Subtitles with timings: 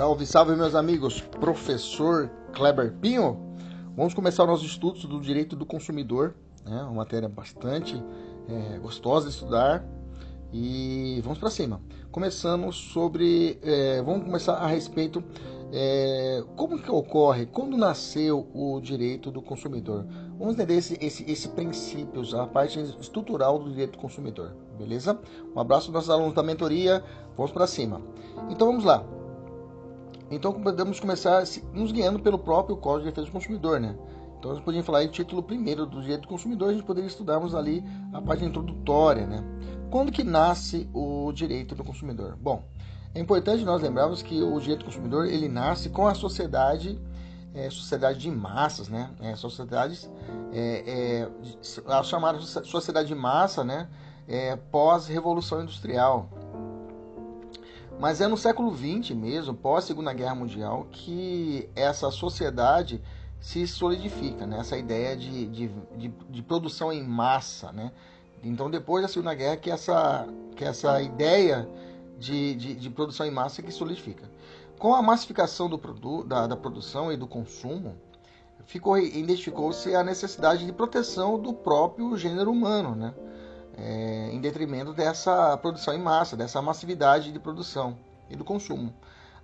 [0.00, 1.20] Salve, salve, meus amigos.
[1.20, 3.38] Professor Kleber Pinho.
[3.94, 6.34] Vamos começar nossos estudos do direito do consumidor,
[6.64, 6.84] né?
[6.84, 8.02] uma matéria bastante
[8.48, 9.84] é, gostosa de estudar.
[10.54, 11.82] E vamos para cima.
[12.10, 13.58] Começando sobre.
[13.62, 15.22] É, vamos começar a respeito.
[15.70, 17.44] É, como que ocorre?
[17.44, 20.06] Quando nasceu o direito do consumidor?
[20.38, 25.20] Vamos entender esse, esse, esse princípios, a parte estrutural do direito do consumidor, beleza?
[25.54, 27.04] Um abraço aos nossos alunos da mentoria.
[27.36, 28.00] Vamos para cima.
[28.48, 29.19] Então vamos lá.
[30.30, 33.96] Então podemos começar nos guiando pelo próprio Código de Defesa do Consumidor, né?
[34.38, 37.54] Então nós podíamos falar em título primeiro do direito do consumidor, a gente poderia estudarmos
[37.54, 39.44] ali a parte introdutória, né?
[39.90, 42.36] Quando que nasce o direito do consumidor?
[42.40, 42.64] Bom,
[43.12, 46.98] é importante nós lembrarmos que o direito do consumidor ele nasce com a sociedade,
[47.52, 49.10] é, sociedade de massas, né?
[49.20, 50.08] É, sociedades,
[50.52, 53.88] é, é, a chamada sociedade de massa, né?
[54.28, 56.30] É, pós-revolução industrial,
[58.00, 63.02] mas é no século XX mesmo, pós Segunda Guerra Mundial, que essa sociedade
[63.38, 64.58] se solidifica, né?
[64.58, 67.70] essa ideia de, de, de, de, produção em massa.
[67.72, 67.92] Né?
[68.42, 71.68] Então, depois da Segunda Guerra, que essa, que essa ideia
[72.18, 74.30] de, de, de produção em massa que solidifica.
[74.78, 77.96] Com a massificação do produ da, da produção e do consumo,
[78.64, 83.12] ficou identificou-se a necessidade de proteção do próprio gênero humano, né?
[83.80, 87.96] É, em detrimento dessa produção em massa, dessa massividade de produção
[88.28, 88.92] e do consumo.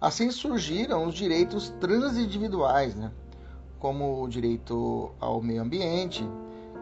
[0.00, 3.10] Assim surgiram os direitos transindividuais, né?
[3.78, 6.28] como o direito ao meio ambiente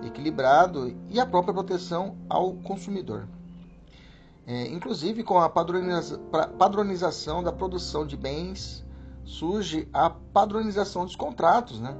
[0.02, 3.28] equilibrado e a própria proteção ao consumidor.
[4.46, 6.18] É, inclusive, com a padroniza
[6.58, 8.84] padronização da produção de bens,
[9.24, 11.96] surge a padronização dos contratos, né?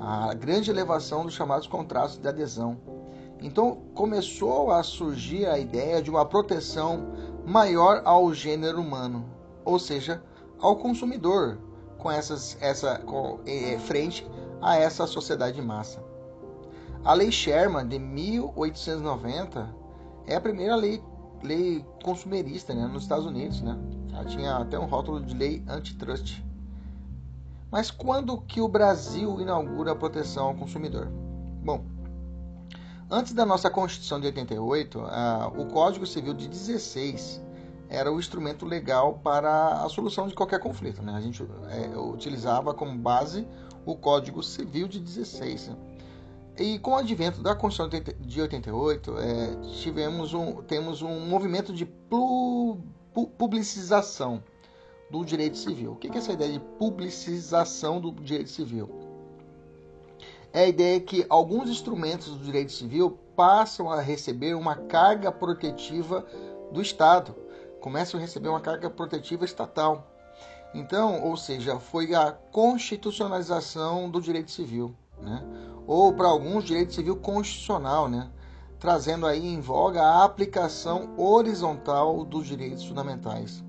[0.00, 2.78] a grande elevação dos chamados contratos de adesão
[3.40, 7.12] então começou a surgir a ideia de uma proteção
[7.46, 9.24] maior ao gênero humano,
[9.64, 10.22] ou seja,
[10.58, 11.58] ao consumidor,
[11.98, 14.26] com essas, essa, com, é, frente
[14.60, 16.02] a essa sociedade de massa.
[17.02, 19.74] A Lei Sherman de 1890
[20.26, 21.02] é a primeira lei,
[21.42, 23.62] lei consumerista né, nos Estados Unidos.
[23.62, 23.78] Né?
[24.12, 26.44] Ela tinha até um rótulo de lei antitrust.
[27.70, 31.08] Mas quando que o Brasil inaugura a proteção ao consumidor?
[31.64, 31.84] Bom,
[33.12, 35.00] Antes da nossa Constituição de 88,
[35.58, 37.42] o Código Civil de 16
[37.88, 41.02] era o instrumento legal para a solução de qualquer conflito.
[41.02, 41.12] Né?
[41.12, 43.44] A gente é, utilizava como base
[43.84, 45.68] o Código Civil de 16.
[45.68, 45.76] Né?
[46.56, 51.84] E com o advento da Constituição de 88, é, tivemos um, temos um movimento de
[53.36, 54.40] publicização
[55.10, 55.92] do direito civil.
[55.92, 59.09] O que é essa ideia de publicização do direito civil?
[60.52, 66.24] É a ideia que alguns instrumentos do direito civil passam a receber uma carga protetiva
[66.72, 67.34] do Estado,
[67.80, 70.06] começam a receber uma carga protetiva estatal.
[70.74, 75.42] Então, ou seja, foi a constitucionalização do direito civil, né?
[75.86, 78.30] ou para alguns, direito civil constitucional, né?
[78.78, 83.62] trazendo aí em voga a aplicação horizontal dos direitos fundamentais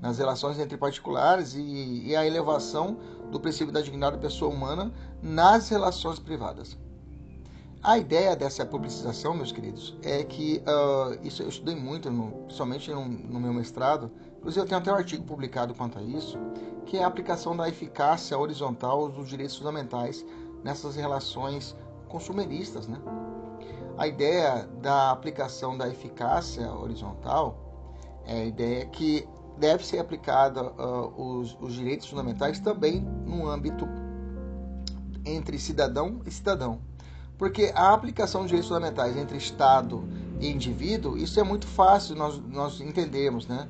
[0.00, 2.98] nas relações entre particulares e, e a elevação
[3.30, 4.92] do princípio da dignidade da pessoa humana
[5.22, 6.76] nas relações privadas.
[7.82, 12.90] A ideia dessa publicização, meus queridos, é que uh, isso eu estudei muito, no, principalmente
[12.90, 14.10] no, no, meu mestrado.
[14.38, 16.36] Inclusive, eu tenho até um artigo publicado quanto a isso,
[16.86, 20.24] que é a aplicação da eficácia horizontal dos direitos fundamentais
[20.64, 21.76] nessas relações
[22.08, 22.88] consumeristas.
[22.88, 22.98] Né?
[23.96, 27.56] A ideia da aplicação da eficácia horizontal
[28.26, 29.26] é a ideia que
[29.56, 33.86] deve ser aplicada uh, os, os direitos fundamentais também no âmbito
[35.34, 36.80] entre cidadão e cidadão.
[37.36, 40.04] Porque a aplicação de direitos fundamentais entre Estado
[40.40, 43.68] e indivíduo, isso é muito fácil nós, nós entendermos, né?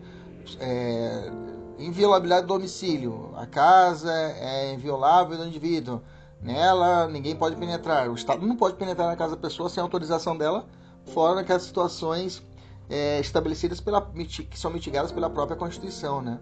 [0.58, 1.30] É,
[1.78, 3.30] inviolabilidade do domicílio.
[3.36, 6.00] A casa é inviolável do indivíduo.
[6.40, 8.08] Nela ninguém pode penetrar.
[8.08, 10.66] O Estado não pode penetrar na casa da pessoa sem autorização dela,
[11.06, 12.42] fora naquelas situações
[12.88, 16.38] é, estabelecidas pela, que são mitigadas pela própria Constituição, né?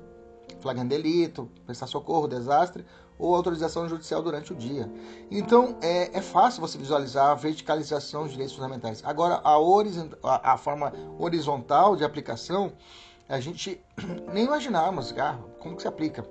[0.61, 2.85] Flagrante delito, prestar socorro, desastre
[3.19, 4.91] ou autorização judicial durante o dia.
[5.31, 9.03] Então, é, é fácil você visualizar a verticalização dos direitos fundamentais.
[9.05, 12.73] Agora, a, a, forma horizontal de aplicação,
[13.29, 13.81] a gente
[14.33, 16.27] nem imaginamos ah, como que se aplica.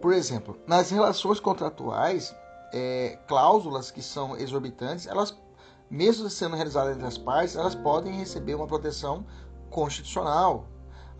[0.00, 2.34] Por exemplo, nas relações contratuais,
[2.72, 5.36] é, cláusulas que são exorbitantes, elas
[5.92, 9.26] mesmo sendo realizadas entre as partes, elas podem receber uma proteção
[9.68, 10.66] constitucional,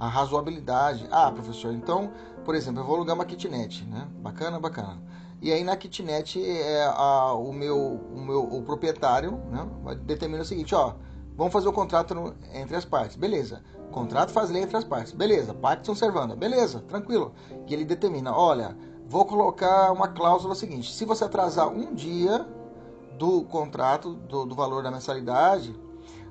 [0.03, 1.07] a razoabilidade.
[1.13, 2.11] Ah, professor, então,
[2.45, 4.09] por exemplo, eu vou alugar uma kitnet, né?
[4.17, 5.01] Bacana, bacana.
[5.41, 9.65] E aí na kitnet é, a, o meu, o meu o proprietário, né,
[10.05, 10.95] determina o seguinte, ó,
[11.37, 13.63] vamos fazer o contrato no, entre as partes, beleza?
[13.93, 15.13] Contrato faz lei entre as partes.
[15.13, 15.55] Beleza.
[15.55, 16.35] Pactum servanda.
[16.35, 17.33] Beleza, tranquilo.
[17.69, 18.77] E ele determina, olha,
[19.07, 20.93] vou colocar uma cláusula seguinte.
[20.93, 22.45] Se você atrasar um dia
[23.19, 25.79] do contrato, do, do valor da mensalidade,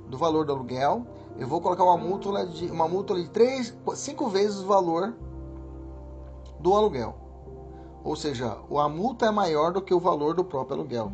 [0.09, 1.05] do valor do aluguel,
[1.37, 5.13] eu vou colocar uma multa de uma multa de três, cinco vezes o valor
[6.59, 7.15] do aluguel.
[8.03, 11.11] Ou seja, a multa é maior do que o valor do próprio aluguel.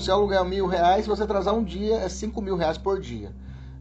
[0.00, 2.78] Se o aluguel é mil reais, se você atrasar um dia, é cinco mil reais
[2.78, 3.34] por dia.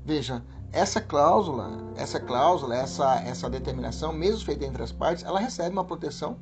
[0.04, 5.72] Veja, essa cláusula, essa cláusula, essa, essa determinação, mesmo feita entre as partes, ela recebe
[5.72, 6.38] uma proteção.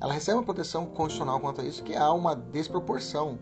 [0.00, 3.38] Ela recebe uma proteção constitucional quanto a isso, que há uma desproporção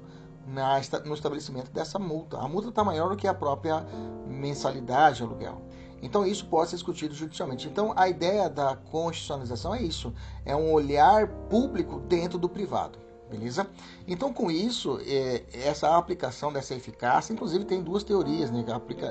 [0.47, 2.39] na, no estabelecimento dessa multa.
[2.39, 3.85] A multa está maior do que a própria
[4.27, 5.63] mensalidade de aluguel.
[6.03, 7.69] Então isso pode ser discutido judicialmente.
[7.69, 10.13] Então a ideia da constitucionalização é isso,
[10.45, 12.99] é um olhar público dentro do privado.
[13.31, 13.67] Beleza?
[14.07, 18.63] Então, com isso, é, essa aplicação dessa eficácia, inclusive tem duas teorias né,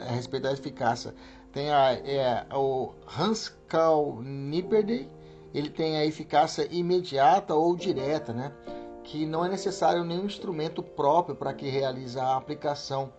[0.07, 1.16] a respeito da eficácia.
[1.51, 5.10] Tem a, é, o Hans Karl Nipperdey,
[5.56, 8.51] ele tem a eficácia imediata ou direta, né?
[9.03, 13.12] Que não é necessário nenhum instrumento próprio para que realize a aplicação.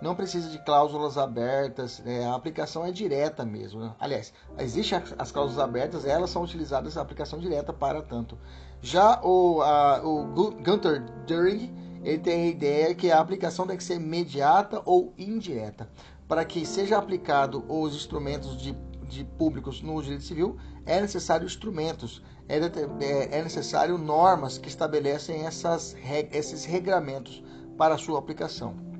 [0.00, 2.24] Não precisa de cláusulas abertas, né?
[2.24, 3.80] a aplicação é direta mesmo.
[3.80, 3.94] Né?
[4.00, 8.38] Aliás, existem as cláusulas abertas, elas são utilizadas a aplicação direta para tanto.
[8.80, 10.26] Já o, a, o
[11.26, 15.90] Düring, ele tem a ideia que a aplicação tem que ser imediata ou indireta.
[16.26, 18.72] Para que seja aplicado os instrumentos de,
[19.06, 20.56] de públicos no direito civil,
[20.86, 25.96] é necessário instrumentos, é, é, é necessário normas que estabelecem essas,
[26.32, 27.42] esses regramentos
[27.78, 28.90] para a sua aplicação.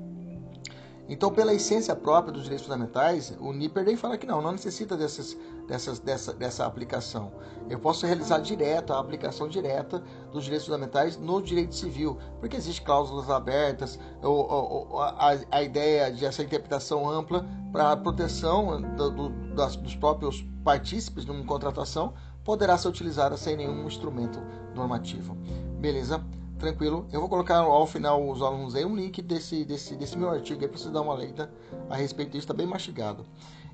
[1.09, 5.37] Então, pela essência própria dos direitos fundamentais, o Nipperdey fala que não, não necessita dessas,
[5.67, 7.33] dessas, dessa, dessa aplicação.
[7.69, 10.01] Eu posso realizar direto a aplicação direta
[10.31, 16.09] dos direitos fundamentais no direito civil, porque existem cláusulas abertas, ou, ou, a, a, ideia
[16.13, 21.43] de essa interpretação ampla para a proteção do, do, das, dos próprios partícipes de uma
[21.43, 24.39] contratação poderá ser utilizada sem nenhum instrumento
[24.75, 25.35] normativo.
[25.79, 26.23] Beleza?
[26.61, 27.07] tranquilo.
[27.11, 30.61] Eu vou colocar ao final os alunos aí um link desse, desse, desse meu artigo
[30.61, 31.51] aí para vocês dar uma lida
[31.89, 33.25] a respeito disso, está bem mastigado.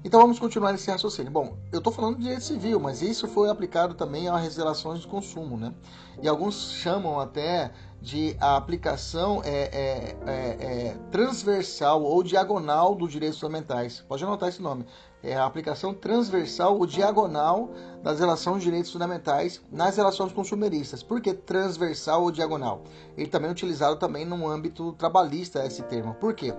[0.04, 1.32] Então vamos continuar esse raciocínio.
[1.32, 5.08] Bom, eu estou falando de direito civil, mas isso foi aplicado também às relações de
[5.08, 5.74] consumo, né?
[6.22, 7.72] E alguns chamam até
[8.02, 14.06] de a aplicação é, é, é, é transversal ou diagonal dos direitos fundamentais.
[14.08, 14.86] Pode anotar esse nome
[15.28, 17.70] é a aplicação transversal ou diagonal
[18.02, 21.04] das relações de direitos fundamentais nas relações consumeristas.
[21.04, 22.84] Por que transversal ou diagonal?
[23.18, 26.14] Ele também é utilizado também no âmbito trabalhista esse termo.
[26.16, 26.54] Por quê?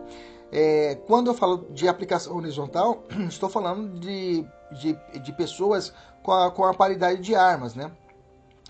[0.53, 5.93] É, quando eu falo de aplicação horizontal, estou falando de, de, de pessoas
[6.23, 7.91] com a, com a paridade de armas, né?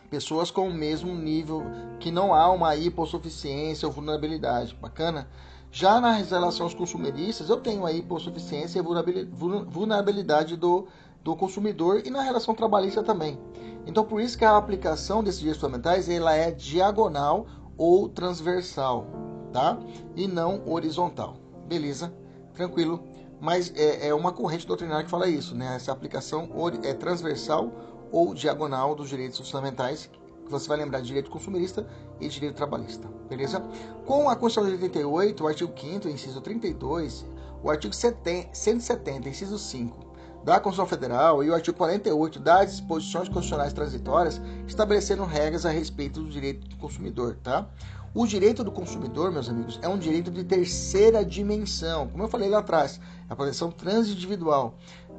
[0.09, 1.62] Pessoas com o mesmo nível,
[2.00, 4.75] que não há uma hipossuficiência ou vulnerabilidade.
[4.81, 5.29] Bacana?
[5.78, 10.88] Já nas relações consumeristas, eu tenho aí hipossuficiência e vulnerabilidade do,
[11.22, 13.38] do consumidor e na relação trabalhista também.
[13.86, 17.46] Então, por isso que a aplicação desses direitos fundamentais ela é diagonal
[17.76, 19.06] ou transversal,
[19.52, 19.78] tá?
[20.16, 21.36] E não horizontal.
[21.69, 22.12] Beleza?
[22.54, 23.00] Tranquilo.
[23.40, 25.76] Mas é, é uma corrente doutrinária que fala isso, né?
[25.76, 26.48] Essa aplicação
[26.82, 27.70] é transversal
[28.10, 30.10] ou diagonal dos direitos fundamentais
[30.50, 31.87] você vai lembrar de direito consumerista
[32.21, 33.61] e direito trabalhista, beleza?
[34.06, 37.25] Com a Constituição de 88, o artigo 5 inciso 32,
[37.62, 40.09] o artigo 170, inciso 5
[40.45, 46.23] da Constituição Federal e o artigo 48 das disposições constitucionais transitórias estabeleceram regras a respeito
[46.23, 47.69] do direito do consumidor, tá?
[48.14, 52.49] O direito do consumidor, meus amigos, é um direito de terceira dimensão, como eu falei
[52.49, 54.75] lá atrás, a proteção transindividual,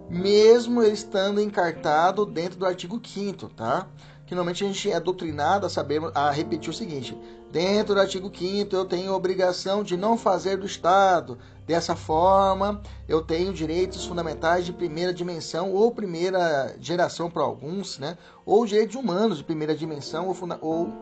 [0.10, 3.88] mesmo estando encartado dentro do artigo 5 tá?
[4.30, 7.18] Que normalmente a gente é doutrinado a saber, a repetir o seguinte:
[7.52, 11.36] dentro do artigo 5 eu tenho obrigação de não fazer do Estado.
[11.66, 18.20] Dessa forma, eu tenho direitos fundamentais de primeira dimensão ou primeira geração para alguns, né?
[18.46, 20.94] Ou direitos humanos de primeira dimensão ou, ou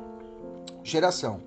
[0.82, 1.42] geração.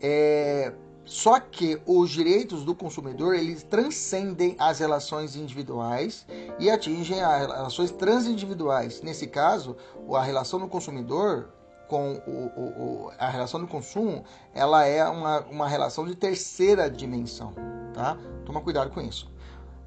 [0.00, 0.72] É,
[1.10, 6.24] só que os direitos do consumidor eles transcendem as relações individuais
[6.56, 9.02] e atingem as relações transindividuais.
[9.02, 9.76] Nesse caso,
[10.14, 11.48] a relação do consumidor
[11.88, 14.24] com o, o, o, a relação do consumo,
[14.54, 17.52] ela é uma, uma relação de terceira dimensão,
[17.92, 18.16] tá?
[18.46, 19.28] Toma cuidado com isso.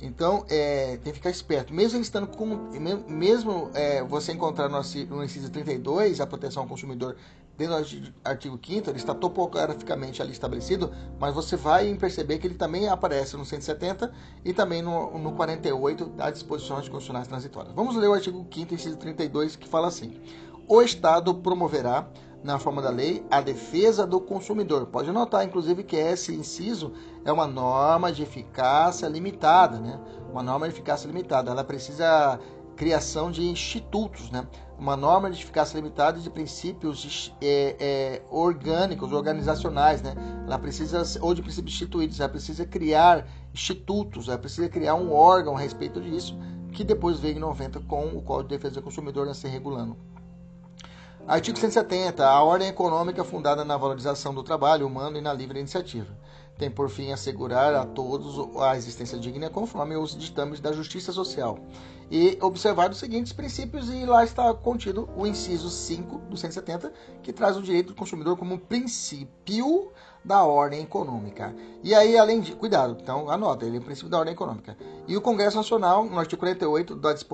[0.01, 1.74] Então, é, tem que ficar esperto.
[1.74, 2.46] Mesmo estando com,
[3.08, 7.15] mesmo é, você encontrar no, no inciso 32 a proteção ao consumidor
[7.57, 12.55] dentro do artigo 5 ele está topograficamente ali estabelecido, mas você vai perceber que ele
[12.55, 14.12] também aparece no 170
[14.43, 17.74] e também no, no 48 das disposições constitucionais transitórias.
[17.75, 20.19] Vamos ler o artigo 5 inciso 32, que fala assim:
[20.67, 22.07] O Estado promoverá,
[22.43, 24.86] na forma da lei a defesa do consumidor.
[24.88, 26.91] Pode notar, inclusive, que esse inciso
[27.24, 30.00] é uma norma de eficácia limitada, né?
[30.29, 31.50] Uma norma de eficácia limitada.
[31.50, 32.39] Ela precisa
[32.75, 34.45] criação de institutos, né?
[34.84, 40.13] Uma norma de eficácia limitada de princípios é, é, orgânicos, organizacionais, né?
[40.46, 45.56] Ela precisa, ou de princípios instituídos, ela precisa criar institutos, ela precisa criar um órgão
[45.56, 46.38] a respeito disso,
[46.74, 49.96] que depois veio em 90 com o Código de Defesa do Consumidor a ser regulando.
[51.25, 52.28] Artigo 170.
[52.28, 56.13] A ordem econômica fundada na valorização do trabalho humano e na livre iniciativa.
[56.58, 61.58] Tem por fim assegurar a todos a existência digna conforme os ditames da justiça social.
[62.15, 66.93] E observar os seguintes princípios, e lá está contido o inciso 5 do 170,
[67.24, 69.91] que traz o direito do consumidor como princípio
[70.24, 71.55] da ordem econômica.
[71.82, 72.53] E aí, além de.
[72.53, 74.77] Cuidado, então anota, ele é o princípio da ordem econômica.
[75.08, 77.25] E o Congresso Nacional, no artigo 48 das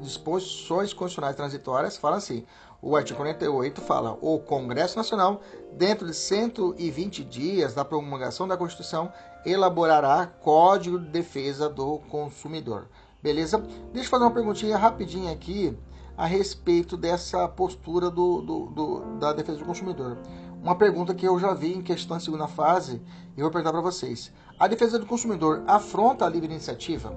[0.00, 2.46] disposições constitucionais transitórias, fala assim:
[2.80, 5.40] o artigo 48 fala: o Congresso Nacional,
[5.72, 9.12] dentro de 120 dias da promulgação da Constituição,
[9.44, 12.86] elaborará Código de Defesa do Consumidor.
[13.22, 13.58] Beleza?
[13.92, 15.76] Deixa eu fazer uma perguntinha rapidinha aqui
[16.16, 20.18] a respeito dessa postura do, do, do da defesa do consumidor.
[20.62, 23.02] Uma pergunta que eu já vi em questão de segunda fase
[23.36, 24.32] e vou perguntar para vocês.
[24.58, 27.12] A defesa do consumidor afronta a livre iniciativa?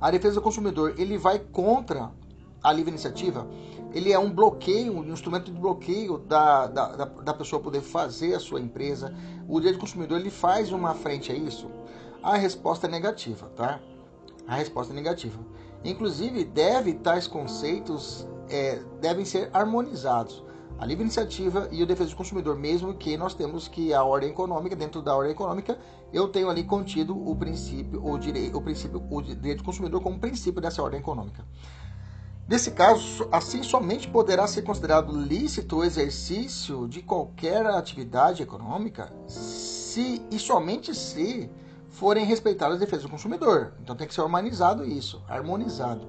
[0.00, 2.10] A defesa do consumidor, ele vai contra
[2.62, 3.46] a livre iniciativa?
[3.92, 8.40] Ele é um bloqueio, um instrumento de bloqueio da, da, da pessoa poder fazer a
[8.40, 9.14] sua empresa?
[9.48, 11.70] O direito do consumidor, ele faz uma frente a isso?
[12.22, 13.80] A resposta é negativa, tá?
[14.48, 15.38] A resposta é negativa.
[15.84, 20.42] Inclusive, deve tais conceitos é, devem ser harmonizados
[20.78, 24.30] a livre iniciativa e o defesa do consumidor, mesmo que nós temos que a ordem
[24.30, 25.76] econômica, dentro da ordem econômica,
[26.12, 30.20] eu tenho ali contido o princípio, o direito, o princípio, o direito do consumidor como
[30.20, 31.44] princípio dessa ordem econômica.
[32.46, 40.22] Nesse caso, assim somente poderá ser considerado lícito o exercício de qualquer atividade econômica se
[40.30, 41.50] e somente se
[41.98, 43.72] forem respeitadas as defesas do consumidor.
[43.82, 46.06] Então tem que ser harmonizado isso, harmonizado.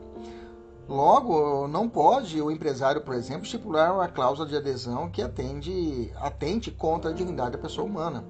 [0.88, 6.72] Logo, não pode o empresário, por exemplo, estipular uma cláusula de adesão que atende, atente
[6.72, 8.24] contra a dignidade da pessoa humana,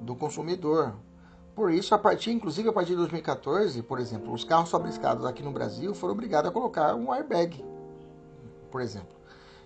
[0.00, 0.94] do consumidor.
[1.54, 5.42] Por isso, a partir, inclusive a partir de 2014, por exemplo, os carros fabricados aqui
[5.42, 7.64] no Brasil foram obrigados a colocar um airbag,
[8.70, 9.16] por exemplo.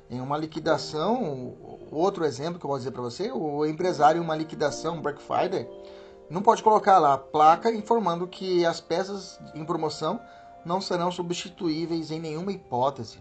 [0.08, 1.54] Em uma liquidação,
[1.90, 5.68] outro exemplo que eu vou dizer para você, o empresário em uma liquidação, Black Friday,
[6.30, 10.20] não pode colocar lá placa informando que as peças em promoção
[10.64, 13.18] não serão substituíveis em nenhuma hipótese.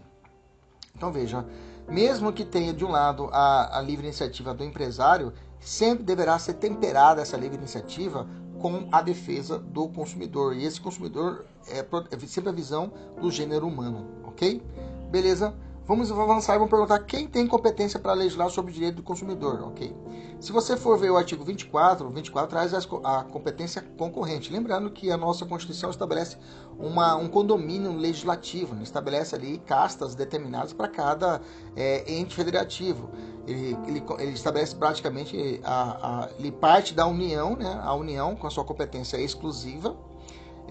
[0.94, 1.44] Então veja,
[1.88, 6.54] mesmo que tenha de um lado a, a livre iniciativa do empresário, sempre deverá ser
[6.54, 8.28] temperada essa livre iniciativa
[8.60, 10.54] com a defesa do consumidor.
[10.54, 14.62] E esse consumidor é, é sempre a visão do gênero humano, ok?
[15.10, 15.54] Beleza?
[15.90, 19.60] Vamos avançar e vamos perguntar quem tem competência para legislar sobre o direito do consumidor,
[19.64, 19.92] ok?
[20.38, 24.52] Se você for ver o artigo 24, o 24 traz a competência concorrente.
[24.52, 26.36] Lembrando que a nossa Constituição estabelece
[26.78, 28.84] uma, um condomínio legislativo, né?
[28.84, 31.40] estabelece ali castas determinadas para cada
[31.74, 33.10] é, ente federativo.
[33.44, 35.82] Ele, ele, ele, estabelece praticamente a,
[36.22, 37.80] a, ele parte da União, né?
[37.82, 39.96] a União com a sua competência exclusiva,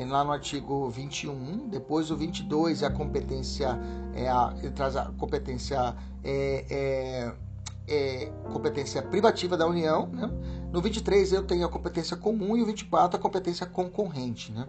[0.05, 3.77] lá no artigo 21, depois o 22 é a competência,
[4.13, 7.33] é a, ele traz a competência, é, é,
[7.87, 10.29] é, competência privativa da União, né?
[10.71, 14.65] no 23 eu tenho a competência comum e o 24 a competência concorrente, né?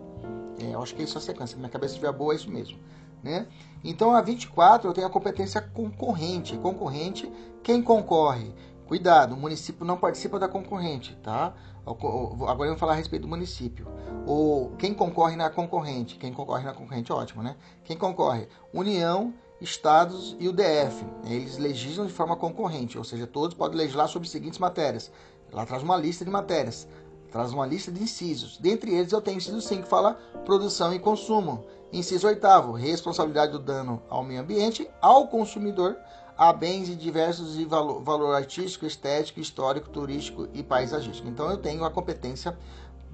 [0.59, 2.79] É, eu acho que é isso a sequência, minha cabeça estiver boa é isso mesmo.
[3.23, 3.47] Né?
[3.85, 6.57] Então a 24 eu tenho a competência concorrente.
[6.57, 7.31] Concorrente,
[7.63, 8.53] quem concorre?
[8.87, 11.55] Cuidado, o município não participa da concorrente, tá?
[11.91, 13.87] Agora vou falar a respeito do município.
[14.27, 16.17] Ou quem concorre na concorrente?
[16.17, 17.57] Quem concorre na concorrente, ótimo, né?
[17.85, 18.49] Quem concorre?
[18.73, 21.05] União, Estados e o DF.
[21.25, 25.11] Eles legislam de forma concorrente, ou seja, todos podem legislar sobre as seguintes matérias.
[25.53, 26.89] Lá traz uma lista de matérias,
[27.31, 28.57] traz uma lista de incisos.
[28.57, 31.65] Dentre eles eu tenho inciso 5 que fala produção e consumo.
[31.93, 35.97] Inciso 8 responsabilidade do dano ao meio ambiente, ao consumidor,
[36.41, 41.29] a bens de diversos de valor, valor artístico, estético, histórico, turístico e paisagístico.
[41.29, 42.57] Então eu tenho a competência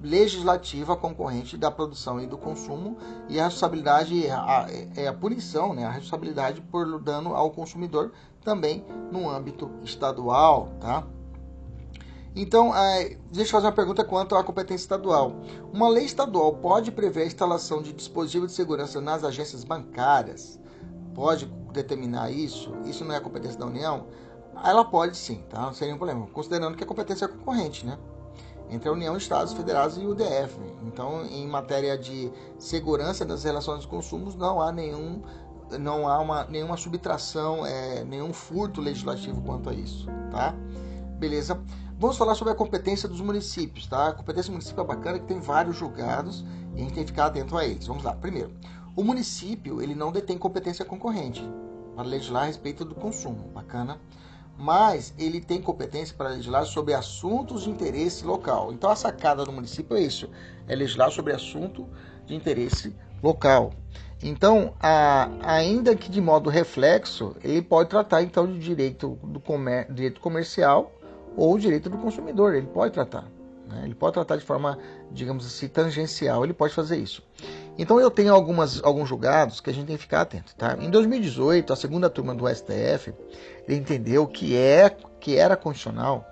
[0.01, 5.73] legislativa concorrente da produção e do consumo e a responsabilidade é a, é a punição,
[5.73, 8.13] né, a responsabilidade por dano ao consumidor
[8.45, 11.05] também no âmbito estadual, tá?
[12.33, 15.33] Então, é, deixa eu fazer uma pergunta quanto à competência estadual.
[15.73, 20.57] Uma lei estadual pode prever a instalação de dispositivos de segurança nas agências bancárias?
[21.17, 24.05] Pode determinar isso, isso não é competência da União,
[24.63, 25.61] ela pode sim, tá?
[25.61, 27.97] Não seria um problema, considerando que a competência é concorrente, né?
[28.69, 30.55] Entre a União, Estados Federados e o DF.
[30.85, 35.23] Então, em matéria de segurança das relações de consumos, não há nenhum
[35.79, 40.53] não há uma, nenhuma subtração, é, nenhum furto legislativo quanto a isso, tá?
[41.17, 41.59] Beleza?
[41.99, 44.09] Vamos falar sobre a competência dos municípios, tá?
[44.09, 46.45] A competência do município é bacana que tem vários julgados
[46.75, 47.87] e a gente tem que ficar atento a eles.
[47.87, 48.13] Vamos lá.
[48.13, 48.51] Primeiro,
[48.97, 51.47] o município ele não detém competência concorrente
[51.95, 54.01] para legislar a respeito do consumo, bacana.
[54.57, 58.73] Mas ele tem competência para legislar sobre assuntos de interesse local.
[58.73, 60.27] Então a sacada do município é isso:
[60.67, 61.87] é legislar sobre assunto
[62.25, 63.71] de interesse local.
[64.23, 69.93] Então, a, ainda que de modo reflexo, ele pode tratar então de direito do comer,
[69.93, 70.91] direito comercial
[71.35, 72.55] ou direito do consumidor.
[72.55, 73.36] Ele pode tratar.
[73.67, 73.81] Né?
[73.85, 74.77] Ele pode tratar de forma,
[75.11, 76.43] digamos assim, tangencial.
[76.43, 77.21] Ele pode fazer isso.
[77.77, 80.55] Então eu tenho algumas, alguns julgados que a gente tem que ficar atento.
[80.55, 80.77] Tá?
[80.79, 83.13] Em 2018, a segunda turma do STF
[83.67, 86.25] entendeu que, é, que era constitucional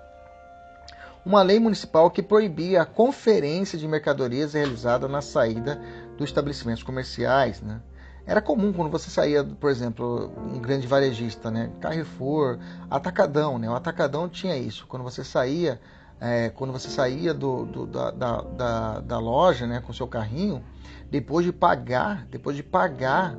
[1.26, 5.82] uma lei municipal que proibia a conferência de mercadorias realizada na saída
[6.16, 7.60] dos estabelecimentos comerciais.
[7.60, 7.80] Né?
[8.24, 11.70] Era comum quando você saía, por exemplo, um grande varejista, né?
[11.80, 13.68] Carrefour, Atacadão, né?
[13.68, 14.86] O Atacadão tinha isso.
[14.88, 15.80] Quando você saía,
[16.20, 20.62] é, quando você saía do, do da, da, da, da, loja, né, com seu carrinho,
[21.10, 23.36] depois de pagar, depois de pagar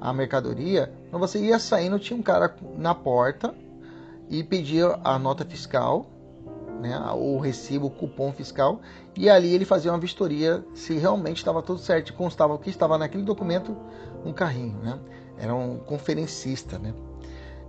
[0.00, 3.54] a mercadoria, quando você ia saindo, tinha um cara na porta
[4.28, 6.06] e pedia a nota fiscal
[6.80, 8.80] né, o recibo, o cupom fiscal,
[9.16, 12.98] e ali ele fazia uma vistoria se realmente estava tudo certo, constava o que estava
[12.98, 13.76] naquele documento
[14.24, 14.98] um carrinho, né?
[15.38, 16.92] Era um conferencista, né?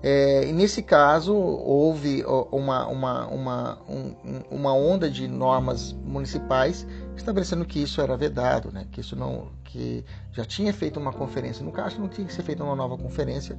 [0.03, 4.15] É, e nesse caso houve uma, uma, uma, um,
[4.51, 6.85] uma onda de normas municipais
[7.15, 8.85] estabelecendo que isso era vedado, né?
[8.91, 12.43] que isso não, que já tinha feito uma conferência no caixa, não tinha que ser
[12.43, 13.57] feita uma nova conferência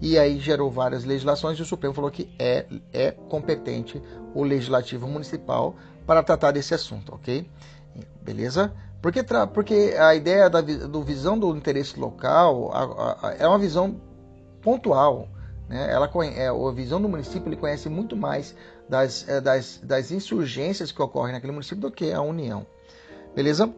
[0.00, 4.02] e aí gerou várias legislações e o Supremo falou que é, é competente
[4.34, 5.74] o legislativo municipal
[6.06, 7.48] para tratar desse assunto, ok?
[8.22, 8.72] Beleza?
[9.02, 14.00] Porque, porque a ideia da do visão do interesse local a, a, é uma visão
[14.60, 15.28] pontual.
[15.68, 15.90] Né?
[15.90, 18.54] Ela, é, a visão do município ele conhece muito mais
[18.88, 22.66] das, é, das, das insurgências que ocorrem naquele município do que a União.
[23.34, 23.72] Beleza?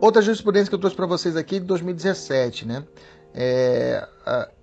[0.00, 2.84] Outra jurisprudência que eu trouxe para vocês aqui de 2017, né?
[3.32, 4.08] É,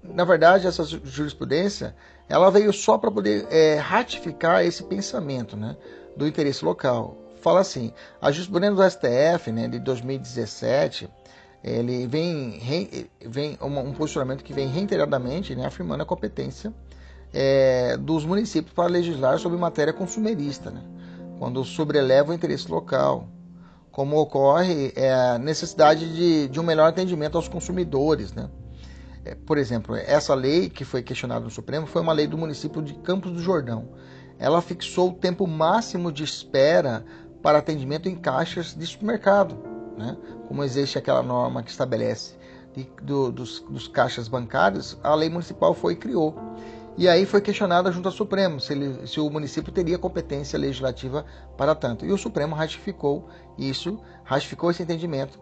[0.03, 1.95] na verdade, essa jurisprudência
[2.27, 5.77] ela veio só para poder é, ratificar esse pensamento né,
[6.15, 7.17] do interesse local.
[7.41, 11.09] Fala assim, a jurisprudência do STF né, de 2017
[11.63, 12.59] ele vem,
[13.25, 16.73] vem um posicionamento que vem reiteradamente né, afirmando a competência
[17.33, 20.81] é, dos municípios para legislar sobre matéria consumerista, né,
[21.37, 23.27] quando sobreleva o interesse local,
[23.91, 28.31] como ocorre é, a necessidade de, de um melhor atendimento aos consumidores.
[28.33, 28.49] Né?
[29.25, 32.81] É, por exemplo, essa lei que foi questionada no Supremo foi uma lei do município
[32.81, 33.89] de Campos do Jordão.
[34.39, 37.03] Ela fixou o tempo máximo de espera
[37.41, 39.57] para atendimento em caixas de supermercado,
[39.97, 40.15] né?
[40.47, 42.35] como existe aquela norma que estabelece
[42.75, 46.35] de, do, dos, dos caixas bancários, a lei municipal foi e criou.
[46.97, 51.25] E aí foi questionada junto ao Supremo se, ele, se, o município teria competência legislativa
[51.55, 52.05] para tanto.
[52.05, 55.39] E o Supremo ratificou isso, ratificou esse entendimento,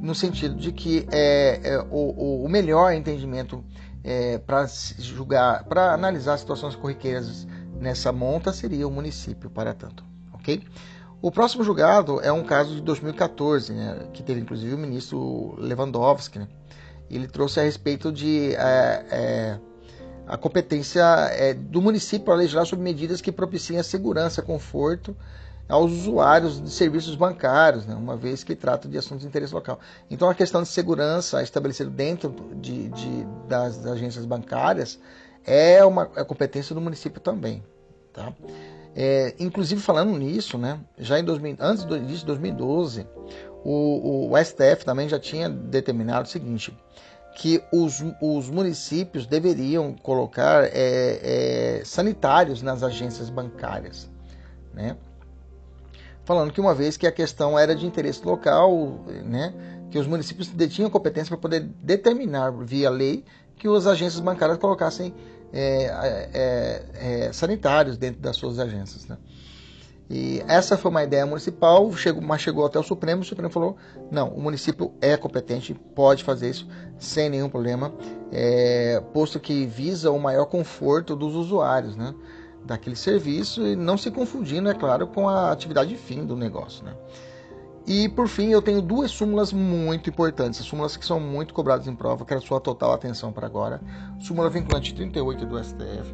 [0.00, 3.64] no sentido de que é, é o, o, melhor entendimento
[4.02, 4.66] é, para
[4.98, 7.46] julgar, para analisar situações corriqueiras
[7.80, 10.04] nessa monta seria o município para tanto.
[10.32, 10.62] Ok?
[11.20, 16.38] O próximo julgado é um caso de 2014, né, que teve inclusive o ministro Lewandowski.
[16.38, 16.48] Né?
[17.10, 18.54] Ele trouxe a respeito de.
[18.54, 19.58] É, é
[20.26, 25.16] a competência é, do município para legislar sobre medidas que propiciem a segurança, conforto
[25.68, 29.80] aos usuários de serviços bancários, né, uma vez que trata de assuntos de interesse local.
[30.10, 34.98] Então, a questão de segurança estabelecida dentro de, de das, das, agências bancárias
[35.44, 37.64] é uma é competência do município também.
[38.12, 38.32] Tá?
[38.98, 43.06] É, inclusive, falando nisso, né, já em 2000, antes do início de 2012,
[43.62, 46.74] o, o STF também já tinha determinado o seguinte:
[47.36, 54.08] que os, os municípios deveriam colocar é, é, sanitários nas agências bancárias,
[54.72, 54.96] né?
[56.24, 59.54] Falando que uma vez que a questão era de interesse local, né,
[59.90, 63.24] que os municípios detinham competência para poder determinar via lei
[63.56, 65.14] que as agências bancárias colocassem
[65.52, 69.16] é, é, é sanitários dentro das suas agências, né?
[70.08, 73.76] E essa foi uma ideia municipal, chegou, mas chegou até o Supremo, o Supremo falou,
[74.10, 77.92] não, o município é competente, pode fazer isso sem nenhum problema,
[78.30, 82.14] é, posto que visa o maior conforto dos usuários, né,
[82.64, 86.94] daquele serviço, e não se confundindo, é claro, com a atividade fim do negócio, né.
[87.86, 91.94] E por fim, eu tenho duas súmulas muito importantes, súmulas que são muito cobradas em
[91.94, 93.80] prova, quero sua total atenção para agora.
[94.18, 96.12] Súmula vinculante 38 do STF,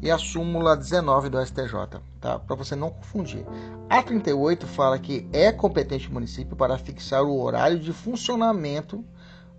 [0.00, 2.38] e a súmula 19 do STJ, tá?
[2.38, 3.44] Para você não confundir.
[3.90, 9.04] A 38 fala que é competente o município para fixar o horário de funcionamento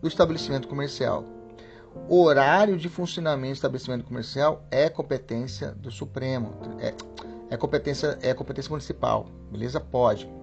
[0.01, 1.25] do estabelecimento comercial.
[2.07, 6.93] horário de funcionamento do estabelecimento comercial é competência do Supremo, é,
[7.49, 9.81] é competência é competência municipal, beleza?
[9.81, 10.38] Pode.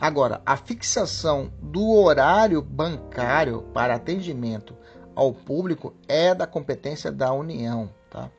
[0.00, 4.76] Agora, a fixação do horário bancário para atendimento
[5.14, 8.30] ao público é da competência da União, tá?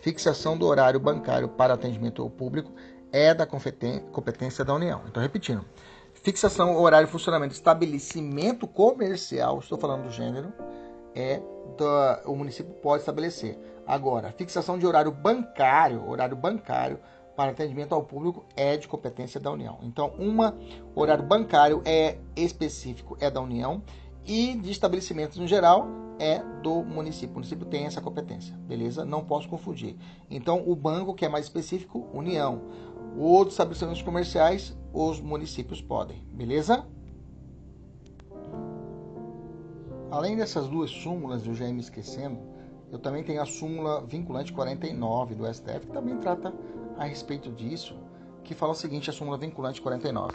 [0.00, 2.72] Fixação do horário bancário para atendimento ao público
[3.12, 5.02] é da competência da União.
[5.06, 5.64] Então, repetindo,
[6.14, 10.50] fixação, horário, funcionamento, estabelecimento comercial, estou falando do gênero,
[11.14, 11.42] é
[11.76, 13.58] da, o município pode estabelecer.
[13.86, 16.98] Agora, fixação de horário bancário, horário bancário
[17.36, 19.78] para atendimento ao público é de competência da União.
[19.82, 20.56] Então, uma
[20.94, 23.82] horário bancário é específico, é da União
[24.26, 27.30] e de estabelecimentos no geral é do município.
[27.30, 29.04] O município tem essa competência, beleza?
[29.04, 29.96] Não posso confundir.
[30.30, 32.62] Então, o banco que é mais específico, União.
[33.18, 36.86] Outros estabelecimentos comerciais, os municípios podem, beleza?
[40.10, 42.38] Além dessas duas súmulas, eu já ia me esquecendo,
[42.90, 46.52] eu também tenho a súmula vinculante 49 do STF, que também trata
[47.02, 47.96] a respeito disso,
[48.44, 50.32] que fala o seguinte, a súmula vinculante 49.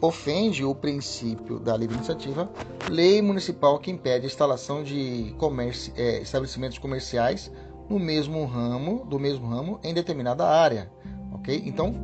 [0.00, 2.50] Ofende o princípio da livre iniciativa,
[2.88, 7.50] lei municipal que impede a instalação de comércio, é, estabelecimentos comerciais
[7.88, 10.90] no mesmo ramo, do mesmo ramo em determinada área,
[11.32, 11.62] ok?
[11.66, 11.94] Então,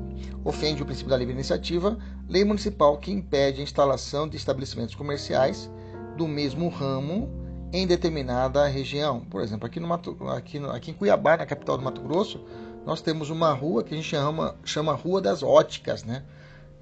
[0.44, 5.70] ofende o princípio da livre iniciativa, lei municipal que impede a instalação de estabelecimentos comerciais
[6.16, 7.28] do mesmo ramo
[7.72, 9.20] em determinada região.
[9.20, 12.40] Por exemplo, aqui, no Mato, aqui, no, aqui em Cuiabá, na capital do Mato Grosso,
[12.84, 16.24] nós temos uma rua que a gente chama, chama Rua das Óticas, né?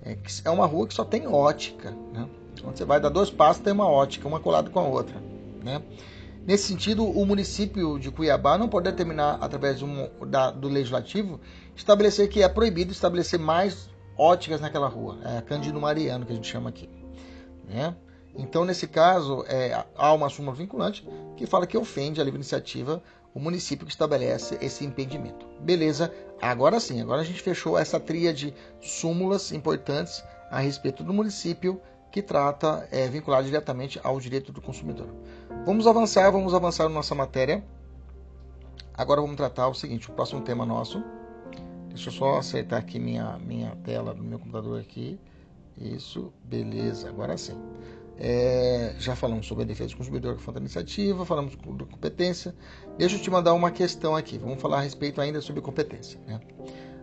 [0.03, 2.29] É, é uma rua que só tem ótica, né?
[2.61, 5.21] Quando você vai dar dois passos, tem uma ótica, uma colada com a outra,
[5.63, 5.83] né?
[6.47, 11.39] Nesse sentido, o município de Cuiabá não pode determinar, através um, da, do legislativo,
[11.77, 15.19] estabelecer que é proibido estabelecer mais óticas naquela rua.
[15.25, 16.89] É Cândido Mariano, que a gente chama aqui.
[17.69, 17.95] Né?
[18.35, 21.07] Então, nesse caso, é, há uma súmula vinculante
[21.37, 23.03] que fala que ofende a livre iniciativa
[23.39, 25.47] o município que estabelece esse impedimento.
[25.61, 26.13] Beleza?
[26.43, 31.81] Agora sim, agora a gente fechou essa tria de súmulas importantes a respeito do município
[32.11, 35.07] que trata é, vinculado diretamente ao direito do consumidor.
[35.65, 37.65] Vamos avançar, vamos avançar na nossa matéria.
[38.93, 41.01] Agora vamos tratar o seguinte, o próximo tema nosso.
[41.91, 45.17] Deixa eu só acertar aqui minha, minha tela do meu computador aqui.
[45.77, 47.57] Isso, beleza, agora sim.
[48.21, 52.53] É, já falamos sobre a defesa do consumidor que foi da iniciativa, falamos da competência.
[52.99, 54.37] Deixa eu te mandar uma questão aqui.
[54.37, 56.19] Vamos falar a respeito ainda sobre competência.
[56.27, 56.41] Né?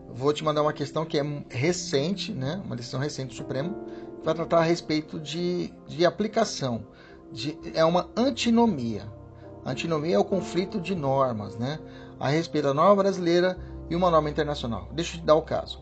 [0.09, 2.61] Vou te mandar uma questão que é recente, né?
[2.65, 3.73] uma decisão recente do Supremo,
[4.19, 6.85] que vai tratar a respeito de, de aplicação.
[7.31, 9.03] De, é uma antinomia.
[9.65, 11.79] Antinomia é o conflito de normas né?
[12.19, 13.57] a respeito da norma brasileira
[13.89, 14.89] e uma norma internacional.
[14.91, 15.81] Deixa eu te dar o caso.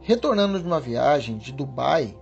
[0.00, 2.18] Retornando de uma viagem de Dubai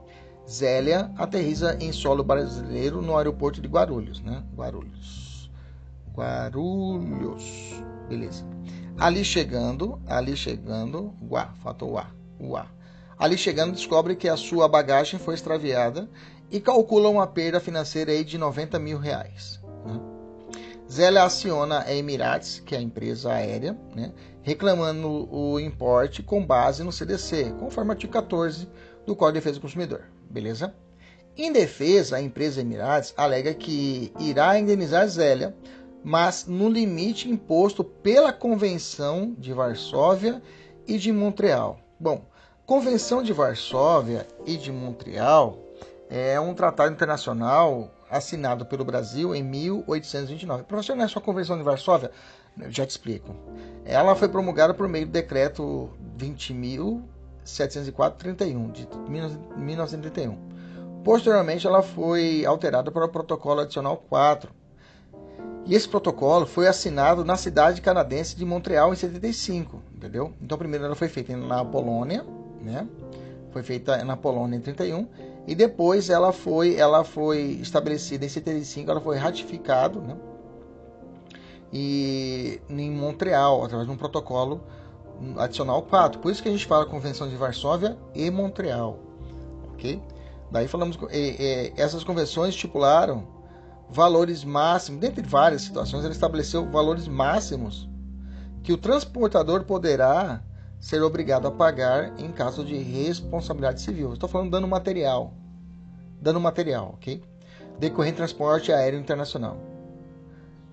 [0.46, 4.42] Zélia aterriza em solo brasileiro no aeroporto de Guarulhos, né?
[4.54, 5.31] Guarulhos.
[6.14, 7.82] Guarulhos.
[8.08, 8.46] Beleza.
[8.98, 12.06] Ali chegando, ali chegando, Guá, faltou o A,
[12.38, 12.66] o A.
[13.18, 16.08] Ali chegando, descobre que a sua bagagem foi extraviada
[16.50, 19.60] e calcula uma perda financeira aí de 90 mil reais.
[19.86, 20.00] Né?
[20.90, 24.12] Zélia aciona a Emirates, que é a empresa aérea, né?
[24.42, 28.68] reclamando o importe com base no CDC, conforme o artigo 14
[29.06, 30.74] do Código de Defesa do Consumidor beleza?
[31.36, 35.54] Em defesa, a empresa Emirates alega que irá indenizar Zélia,
[36.02, 40.42] mas no limite imposto pela Convenção de Varsóvia
[40.86, 41.78] e de Montreal.
[41.98, 42.24] Bom,
[42.66, 45.58] Convenção de Varsóvia e de Montreal
[46.08, 50.64] é um tratado internacional assinado pelo Brasil em 1829.
[50.64, 52.10] Professor, não é só a Convenção de Varsóvia?
[52.60, 53.34] Eu já te explico.
[53.84, 57.02] Ela foi promulgada por meio do decreto 20.000
[57.44, 58.88] 704-31 de
[59.56, 60.38] 1931.
[61.04, 64.50] Posteriormente, ela foi alterada para o protocolo adicional 4.
[65.64, 70.32] E esse protocolo foi assinado na cidade canadense de Montreal em 75, entendeu?
[70.40, 72.26] Então, primeiro ela foi feita na Polônia,
[72.60, 72.86] né?
[73.52, 75.06] Foi feita na Polônia em 31
[75.46, 80.16] e depois ela foi ela foi estabelecida em 75, ela foi ratificado, né?
[81.72, 84.62] E em Montreal, através de um protocolo
[85.36, 86.20] adicional 4.
[86.20, 88.98] Por isso que a gente fala Convenção de Varsóvia e Montreal.
[89.72, 90.02] Ok?
[90.50, 90.98] Daí falamos.
[91.76, 93.26] essas convenções estipularam
[93.92, 97.88] valores máximos, dentre várias situações, ele estabeleceu valores máximos
[98.62, 100.42] que o transportador poderá
[100.80, 104.12] ser obrigado a pagar em caso de responsabilidade civil.
[104.12, 105.34] Estou falando dano material.
[106.20, 107.22] Dano material, ok?
[107.78, 109.58] Decorrente transporte aéreo internacional.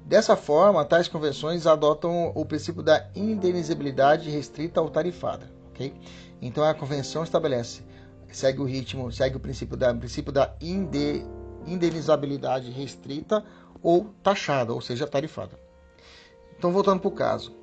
[0.06, 5.46] Dessa forma, tais convenções adotam o princípio da indenizabilidade restrita ou tarifada.
[5.70, 5.94] Okay?
[6.42, 7.84] Então, a convenção estabelece,
[8.32, 11.24] segue o ritmo, segue o princípio da, princípio da inde,
[11.66, 13.44] indenizabilidade restrita
[13.82, 15.60] ou taxada, ou seja, tarifada.
[16.58, 17.56] Então, voltando para o caso.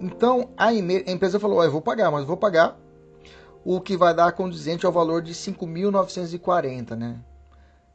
[0.00, 2.78] Então, a, empresa falou: eu vou pagar, mas vou pagar
[3.64, 7.18] o que vai dar condizente ao valor de 5.940, né?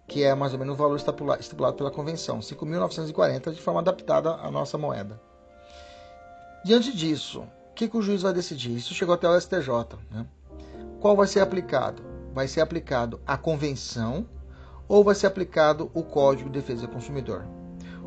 [0.07, 0.97] Que é mais ou menos o valor
[1.39, 2.39] estipulado pela convenção.
[2.39, 5.19] 5.940 de forma adaptada à nossa moeda.
[6.65, 8.75] Diante disso, o que, que o juiz vai decidir?
[8.75, 9.67] Isso chegou até o STJ.
[10.11, 10.25] Né?
[10.99, 12.03] Qual vai ser aplicado?
[12.33, 14.25] Vai ser aplicado a convenção
[14.87, 17.45] ou vai ser aplicado o Código de Defesa do Consumidor?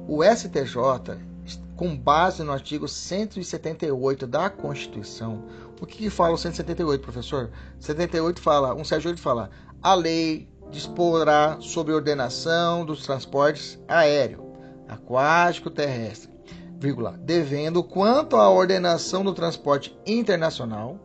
[0.07, 1.37] O STJ
[1.77, 5.45] com base no artigo 178 da Constituição.
[5.81, 7.51] O que, que fala o 178, professor?
[7.79, 9.51] 78 fala, 178 fala,
[9.83, 14.53] a lei disporá sobre ordenação dos transportes aéreo,
[14.89, 16.31] aquático, terrestre,
[16.79, 20.99] vírgula, devendo quanto à ordenação do transporte internacional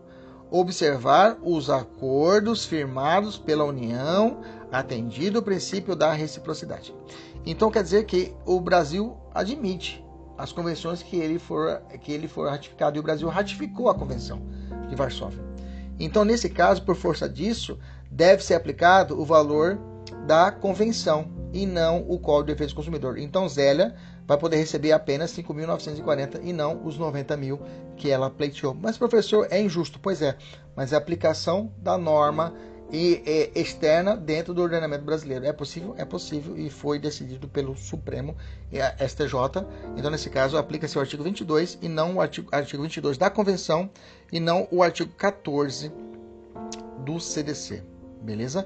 [0.50, 6.94] observar os acordos firmados pela União, atendido o princípio da reciprocidade.
[7.46, 10.04] Então quer dizer que o Brasil admite
[10.38, 14.42] as convenções que ele for que ele for ratificado e o Brasil ratificou a convenção
[14.88, 15.52] de Varsóvia.
[16.00, 17.78] Então, nesse caso, por força disso,
[18.10, 19.78] deve ser aplicado o valor
[20.26, 23.20] da convenção e não o Código de Defesa do Consumidor.
[23.20, 23.94] Então, Zélia
[24.26, 27.60] vai poder receber apenas 5.940 e não os 90 mil
[27.96, 28.74] que ela pleiteou.
[28.74, 30.00] Mas, professor, é injusto.
[30.00, 30.36] Pois é,
[30.76, 32.52] mas é a aplicação da norma
[32.92, 35.46] e, e, externa dentro do ordenamento brasileiro.
[35.46, 35.96] É possível?
[35.98, 38.36] É possível e foi decidido pelo Supremo
[39.08, 39.66] STJ.
[39.96, 43.90] Então, nesse caso, aplica-se o artigo 22 e não o artigo, artigo 22 da Convenção
[44.32, 45.92] e não o artigo 14
[47.06, 47.84] do CDC.
[48.22, 48.66] Beleza?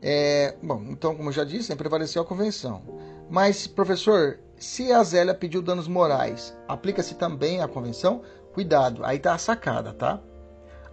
[0.00, 2.82] É, bom, então, como eu já disse, prevaleceu a Convenção.
[3.30, 8.22] Mas, professor, se a Zélia pediu danos morais, aplica-se também a Convenção?
[8.52, 10.20] Cuidado, aí tá a sacada, tá?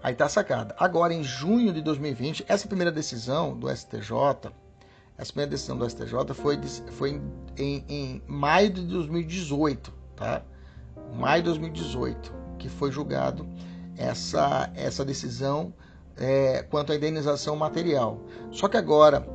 [0.01, 0.75] Aí tá sacada.
[0.79, 4.51] Agora, em junho de 2020, essa primeira decisão do STJ,
[5.17, 6.59] essa primeira decisão do STJ foi,
[6.91, 7.21] foi
[7.57, 10.41] em, em maio de 2018, tá?
[11.13, 13.45] Maio de 2018, que foi julgado
[13.97, 15.73] essa, essa decisão
[16.15, 18.21] é, quanto à indenização material.
[18.51, 19.27] Só que agora,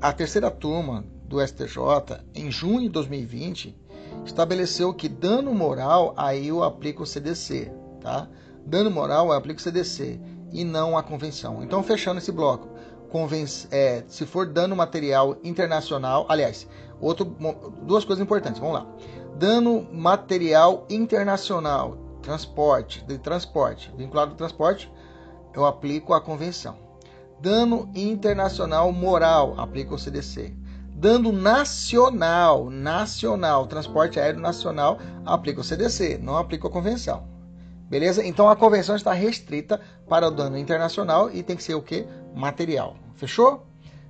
[0.00, 3.76] a terceira turma do STJ, em junho de 2020,
[4.24, 8.28] estabeleceu que dano moral, aí eu aplico o CDC, tá?
[8.68, 10.20] Dano moral, eu aplico o CDC
[10.52, 11.62] e não a convenção.
[11.62, 12.68] Então, fechando esse bloco,
[13.08, 16.68] conven é, se for dano material internacional, aliás,
[17.00, 17.24] outro,
[17.82, 18.86] duas coisas importantes, vamos lá.
[19.38, 24.92] Dano material internacional, transporte, de transporte, vinculado ao transporte,
[25.54, 26.76] eu aplico a convenção.
[27.40, 30.54] Dano internacional moral, aplico o CDC.
[30.90, 37.37] Dano nacional, nacional, transporte aéreo nacional, aplico o CDC, não aplico a convenção.
[37.88, 38.24] Beleza?
[38.24, 42.06] Então a convenção está restrita para o dano internacional e tem que ser o que?
[42.34, 42.96] Material.
[43.16, 43.66] Fechou?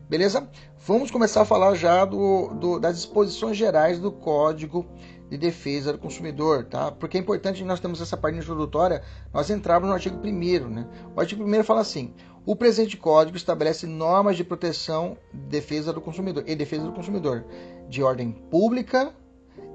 [0.09, 0.49] Beleza?
[0.85, 4.87] Vamos começar a falar já do, do, das disposições gerais do Código
[5.31, 6.91] de Defesa do Consumidor, tá?
[6.91, 10.87] Porque é importante nós temos essa parte introdutória, nós entrarmos no artigo 1 né?
[11.15, 12.15] O artigo 1 fala assim:
[12.45, 17.45] o presente código estabelece normas de proteção de defesa do consumidor e defesa do consumidor
[17.89, 19.15] de ordem pública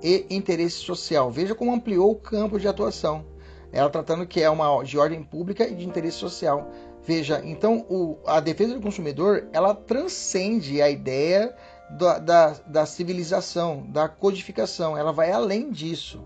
[0.02, 1.32] e interesse social.
[1.32, 3.32] Veja como ampliou o campo de atuação
[3.74, 6.70] ela tratando que é uma de ordem pública e de interesse social.
[7.06, 11.54] Veja, então o, a defesa do consumidor ela transcende a ideia
[11.90, 14.96] da, da, da, civilização, da codificação.
[14.96, 16.24] Ela vai além disso.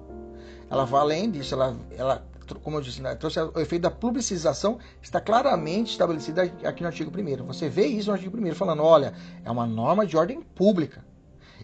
[0.69, 1.55] Ela vai além disso.
[1.55, 2.23] Ela, ela
[2.63, 7.12] como eu disse, né, trouxe o efeito da publicização, está claramente estabelecido aqui no artigo
[7.12, 7.45] 1.
[7.45, 11.03] Você vê isso no artigo 1 falando: olha, é uma norma de ordem pública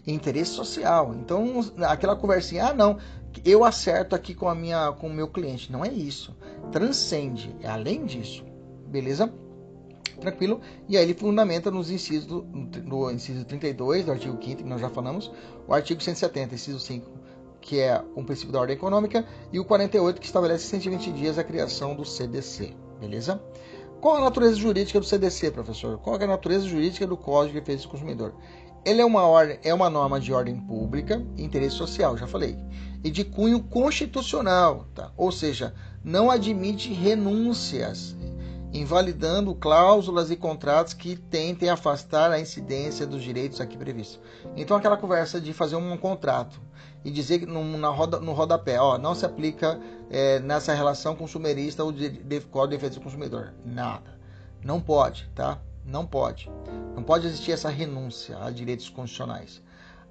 [0.06, 1.14] interesse social.
[1.14, 2.98] Então, aquela conversinha, ah, não,
[3.44, 5.70] eu acerto aqui com a minha com o meu cliente.
[5.72, 6.36] Não é isso.
[6.70, 8.44] Transcende, é além disso.
[8.86, 9.32] Beleza?
[10.20, 10.60] Tranquilo?
[10.88, 12.42] E aí ele fundamenta nos incisos do,
[12.84, 15.30] no inciso 32 do artigo 5 que nós já falamos,
[15.66, 17.10] o artigo 170, inciso 5,
[17.60, 21.44] que é um princípio da ordem econômica, e o 48 que estabelece 120 dias a
[21.44, 22.74] criação do CDC.
[23.00, 23.42] Beleza?
[24.00, 25.98] Qual a natureza jurídica do CDC, professor?
[25.98, 28.34] Qual é a natureza jurídica do Código de Defesa do Consumidor?
[28.84, 32.58] Ele é uma, ordem, é uma norma de ordem pública interesse social, já falei,
[33.02, 35.10] e de cunho constitucional, tá?
[35.16, 38.14] ou seja, não admite renúncias,
[38.74, 44.20] invalidando cláusulas e contratos que tentem afastar a incidência dos direitos aqui previstos.
[44.56, 46.60] Então, aquela conversa de fazer um contrato
[47.04, 49.78] e dizer que no, na roda, no rodapé, ó, não se aplica
[50.10, 53.54] é, nessa relação consumerista o de, de, Código de Defesa do Consumidor.
[53.64, 54.18] Nada.
[54.62, 55.60] Não pode, tá?
[55.84, 56.50] Não pode.
[56.94, 59.62] Não pode existir essa renúncia a direitos constitucionais.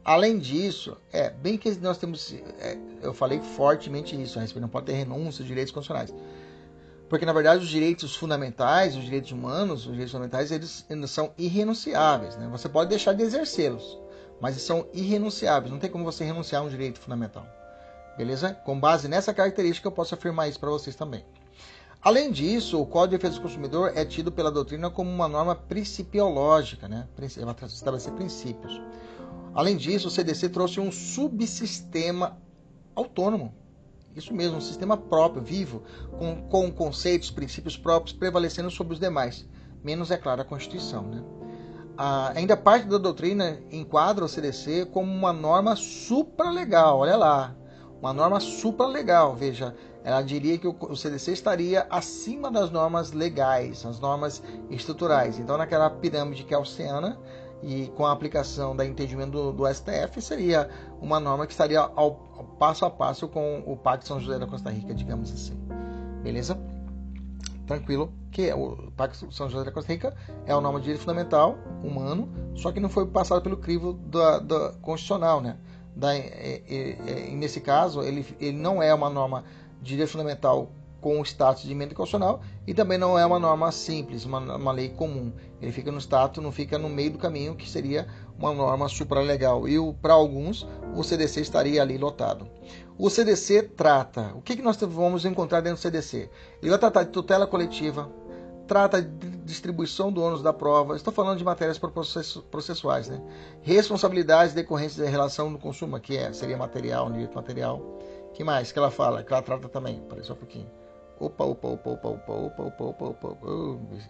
[0.05, 4.69] Além disso, é bem que nós temos, é, eu falei fortemente isso, a respeito, não
[4.69, 6.13] pode ter renúncia a direitos constitucionais.
[7.07, 11.31] Porque, na verdade, os direitos fundamentais, os direitos humanos, os direitos fundamentais, eles, eles são
[11.37, 12.35] irrenunciáveis.
[12.35, 12.47] Né?
[12.51, 13.99] Você pode deixar de exercê-los,
[14.41, 15.71] mas eles são irrenunciáveis.
[15.71, 17.47] Não tem como você renunciar a um direito fundamental.
[18.17, 18.53] Beleza?
[18.53, 21.23] Com base nessa característica, eu posso afirmar isso para vocês também.
[22.03, 25.55] Além disso, o Código de Defesa do Consumidor é tido pela doutrina como uma norma
[25.55, 27.07] principiológica, né?
[27.37, 28.81] Ela estabelecer princípios.
[29.53, 32.37] Além disso, o CDC trouxe um subsistema
[32.93, 33.53] autônomo.
[34.13, 35.83] Isso mesmo, um sistema próprio, vivo,
[36.19, 39.45] com, com conceitos, princípios próprios prevalecendo sobre os demais,
[39.81, 41.03] menos, é claro, a Constituição.
[41.03, 41.23] Né?
[42.35, 47.55] Ainda parte da doutrina enquadra o CDC como uma norma supralegal, olha lá,
[48.01, 53.85] uma norma supralegal, veja, ela diria que o, o CDC estaria acima das normas legais,
[53.85, 55.39] as normas estruturais.
[55.39, 57.17] Então, naquela pirâmide que é oceana,
[57.63, 60.69] e com a aplicação da entendimento do, do, STF seria
[61.01, 64.45] uma norma que estaria ao, ao, passo a passo com o Pacto São José da
[64.45, 65.57] Costa Rica, digamos assim.
[66.21, 66.59] Beleza?
[67.65, 70.13] Tranquilo, que o Pacto São José da Costa Rica
[70.45, 74.39] é uma norma de direito fundamental humano, só que não foi passado pelo crivo da,
[74.39, 75.57] da constitucional, né?
[75.95, 79.45] Da, é, é, é, nesse caso, ele, ele não é uma norma
[79.83, 80.71] direito fundamental
[81.03, 84.71] com o status de emenda constitucional e também não é uma norma simples, uma, uma
[84.71, 85.33] lei comum.
[85.61, 88.07] Ele fica no status, não fica no meio do caminho, que seria
[88.39, 89.67] uma norma supralegal.
[89.67, 90.65] E para alguns,
[90.95, 92.47] o CDC estaria ali lotado.
[92.97, 96.29] O CDC trata, o que, que nós vamos encontrar dentro do CDC?
[96.61, 98.09] Ele vai tratar de tutela coletiva,
[98.65, 103.21] trata de distribuição do ônus da prova, estou falando de matérias processuais, né?
[103.61, 107.99] Responsabilidades decorrentes da relação do consumo, que é, seria material, direito material.
[108.33, 109.23] Que mais que ela fala?
[109.23, 110.69] Que ela trata também, parece um pouquinho.
[111.19, 113.47] Opa, opa, opa, opa, opa, opa, opa, opa, opa,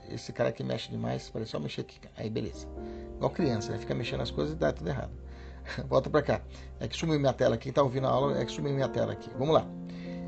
[0.10, 2.00] esse cara aqui mexe demais, parece só mexer aqui.
[2.16, 2.68] Aí, beleza.
[3.16, 3.78] Igual criança, né?
[3.78, 5.12] Fica mexendo as coisas e dá tudo errado.
[5.88, 6.42] Volta pra cá.
[6.80, 7.66] É que sumiu minha tela aqui.
[7.66, 9.30] Quem tá ouvindo a aula é que sumiu minha tela aqui.
[9.38, 9.68] Vamos lá.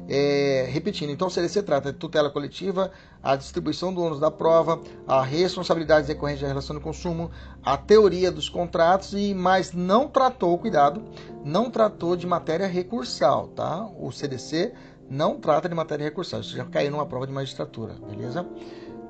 [0.08, 2.92] É, repetindo, então, CDC trata de tutela coletiva,
[3.24, 7.32] a distribuição do ônus da prova, a responsabilidade decorrente da relação de consumo,
[7.64, 11.04] a teoria dos contratos e mas não tratou, cuidado,
[11.44, 13.88] não tratou de matéria recursal, tá?
[14.00, 14.74] O CDC
[15.10, 18.46] não trata de matéria recursal, isso já caiu numa prova de magistratura, beleza?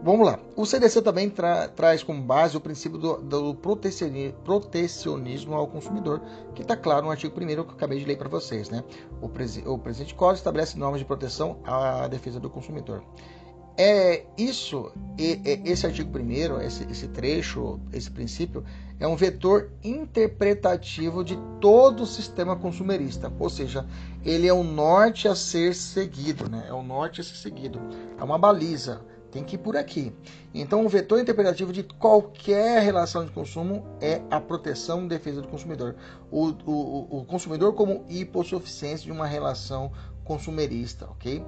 [0.05, 0.37] Vamos lá.
[0.55, 6.21] O CDC também tra traz como base o princípio do, do protecionismo ao consumidor,
[6.53, 8.69] que está claro no artigo 1 que eu acabei de ler para vocês.
[8.69, 8.83] Né?
[9.19, 13.03] O, presi o presente código estabelece normas de proteção à defesa do consumidor.
[13.75, 18.63] É isso, esse artigo 1 esse, esse trecho, esse princípio,
[18.99, 23.87] é um vetor interpretativo de todo o sistema consumerista, ou seja,
[24.23, 26.67] ele é o norte a ser seguido, né?
[26.69, 27.81] É o norte a ser seguido,
[28.17, 29.01] é uma baliza,
[29.35, 30.13] tem que ir por aqui.
[30.53, 35.47] Então, o vetor interpretativo de qualquer relação de consumo é a proteção e defesa do
[35.49, 35.93] consumidor.
[36.31, 39.91] O, o, o consumidor como hipossuficiência de uma relação
[40.23, 41.43] consumerista, ok?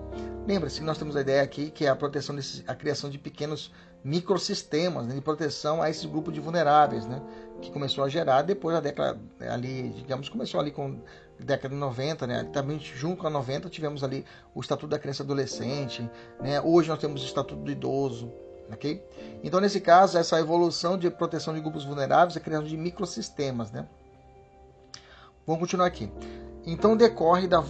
[0.46, 3.18] Lembra-se que nós temos a ideia aqui que é a proteção, desse, a criação de
[3.18, 3.72] pequenos
[4.04, 7.22] microsistemas né, de proteção a esse grupo de vulneráveis, né,
[7.62, 11.00] que começou a gerar depois da década ali, digamos, começou ali com
[11.40, 15.22] década de 90, né, também junto com a 90 tivemos ali o Estatuto da Criança
[15.22, 18.32] e Adolescente, né, hoje nós temos o Estatuto do Idoso,
[18.72, 19.04] ok?
[19.44, 23.88] Então, nesse caso, essa evolução de proteção de grupos vulneráveis é criação de microsistemas, né?
[25.46, 26.12] Vamos continuar aqui.
[26.66, 27.64] Então decorre da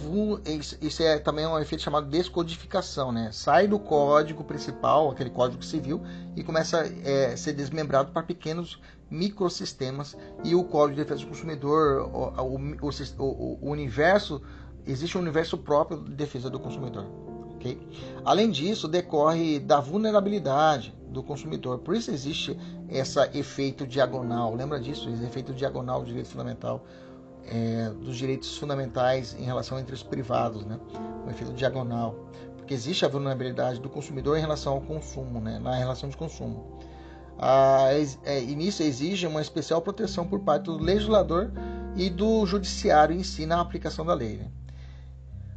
[0.82, 3.30] isso é também um efeito chamado descodificação, né?
[3.32, 6.02] Sai do código principal, aquele código civil,
[6.34, 11.28] e começa a é, ser desmembrado para pequenos microsistemas e o código de defesa do
[11.28, 14.42] consumidor, o, o, o, o universo
[14.86, 17.06] existe um universo próprio de defesa do consumidor.
[17.56, 17.78] Okay?
[18.24, 21.78] Além disso, decorre da vulnerabilidade do consumidor.
[21.78, 22.56] Por isso existe
[22.88, 24.54] esse efeito diagonal.
[24.54, 25.08] Lembra disso?
[25.10, 26.84] Esse efeito diagonal do direito fundamental
[27.50, 30.78] é, dos direitos fundamentais em relação entre os privados, né?
[31.26, 32.14] o efeito diagonal,
[32.56, 35.58] porque existe a vulnerabilidade do consumidor em relação ao consumo, né?
[35.58, 36.78] na relação de consumo.
[37.38, 37.88] Ah,
[38.24, 41.52] é, e nisso exige uma especial proteção por parte do legislador
[41.96, 44.38] e do judiciário em si na aplicação da lei.
[44.38, 44.46] Né?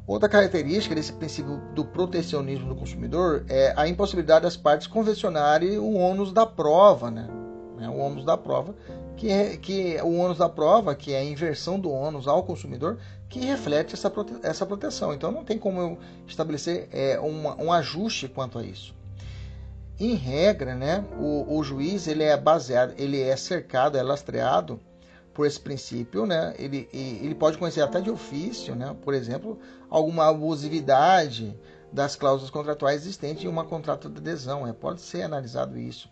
[0.05, 5.93] Outra característica desse princípio do protecionismo do consumidor é a impossibilidade das partes convencionarem o
[5.93, 7.27] ônus da prova, né?
[7.89, 8.75] O ônus da prova,
[9.17, 12.43] que é, que é o ônus da prova, que é a inversão do ônus ao
[12.43, 15.13] consumidor, que reflete essa, prote essa proteção.
[15.13, 18.93] Então não tem como eu estabelecer é, um, um ajuste quanto a isso.
[20.01, 24.80] Em regra, né, o, o, juiz ele é baseado, ele é cercado, é lastreado
[25.32, 26.55] por esse princípio, né?
[26.57, 28.95] Ele, ele pode conhecer até de ofício, né?
[29.03, 29.59] Por exemplo,
[29.91, 31.55] alguma abusividade
[31.93, 34.65] das cláusulas contratuais existentes em uma contrato de adesão.
[34.65, 36.09] É, pode ser analisado isso.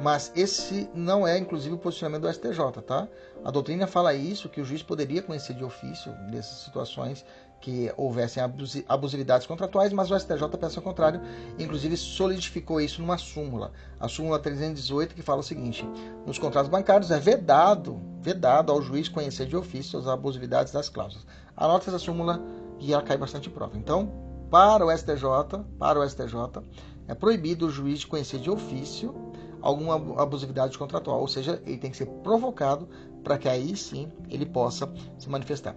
[0.00, 3.06] Mas esse não é, inclusive, o posicionamento do STJ, tá?
[3.44, 7.22] A doutrina fala isso, que o juiz poderia conhecer de ofício dessas situações
[7.60, 8.42] que houvessem
[8.88, 11.20] abusividades contratuais, mas o STJ pensa o contrário,
[11.58, 15.86] inclusive solidificou isso numa súmula, a súmula 318, que fala o seguinte:
[16.26, 21.26] nos contratos bancários é vedado vedado ao juiz conhecer de ofício as abusividades das cláusulas.
[21.56, 22.40] Anota essa súmula
[22.78, 23.76] e ela cai bastante em prova.
[23.76, 24.12] Então,
[24.50, 26.62] para o STJ, para o STJ,
[27.08, 29.14] é proibido o juiz de conhecer de ofício
[29.60, 32.88] alguma abusividade contratual, ou seja, ele tem que ser provocado
[33.22, 35.76] para que aí sim ele possa se manifestar.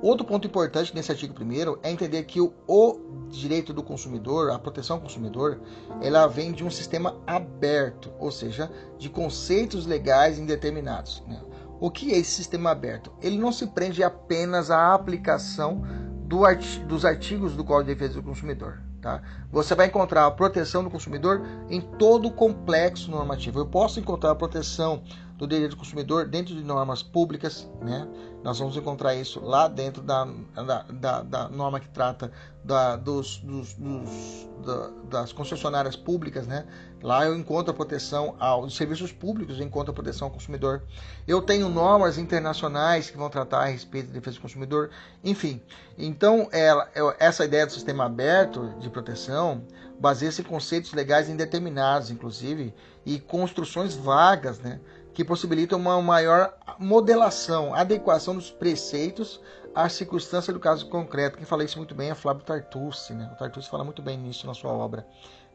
[0.00, 4.58] Outro ponto importante nesse artigo 1 é entender que o, o, direito do consumidor, a
[4.58, 5.60] proteção ao consumidor,
[6.00, 11.22] ela vem de um sistema aberto, ou seja, de conceitos legais indeterminados.
[11.26, 11.40] Né?
[11.80, 13.12] O que é esse sistema aberto?
[13.20, 15.82] Ele não se prende apenas à aplicação
[16.26, 16.42] do
[16.86, 18.80] dos artigos do Código de Defesa do Consumidor.
[19.00, 19.22] Tá?
[19.50, 23.60] Você vai encontrar a proteção do consumidor em todo o complexo normativo.
[23.60, 25.02] Eu posso encontrar a proteção
[25.38, 28.08] do direito do consumidor dentro de normas públicas, né?
[28.42, 30.24] Nós vamos encontrar isso lá dentro da,
[30.54, 32.32] da, da, da norma que trata
[32.64, 36.66] da, dos, dos, dos da, das concessionárias públicas, né?
[37.00, 40.82] Lá eu encontro a proteção aos serviços públicos, eu encontro a proteção ao consumidor.
[41.26, 44.90] Eu tenho normas internacionais que vão tratar a respeito da defesa do consumidor.
[45.22, 45.62] Enfim,
[45.96, 46.88] então ela,
[47.20, 49.62] essa ideia do sistema aberto de proteção
[50.00, 52.74] baseia-se em conceitos legais indeterminados, inclusive,
[53.06, 54.80] e construções vagas, né?
[55.18, 59.40] Que possibilitam uma maior modelação, adequação dos preceitos
[59.74, 61.36] às circunstâncias do caso concreto.
[61.36, 63.14] Quem fala isso muito bem é Flávio Tartucci.
[63.14, 63.28] Né?
[63.32, 65.04] O Tartucci fala muito bem nisso na sua obra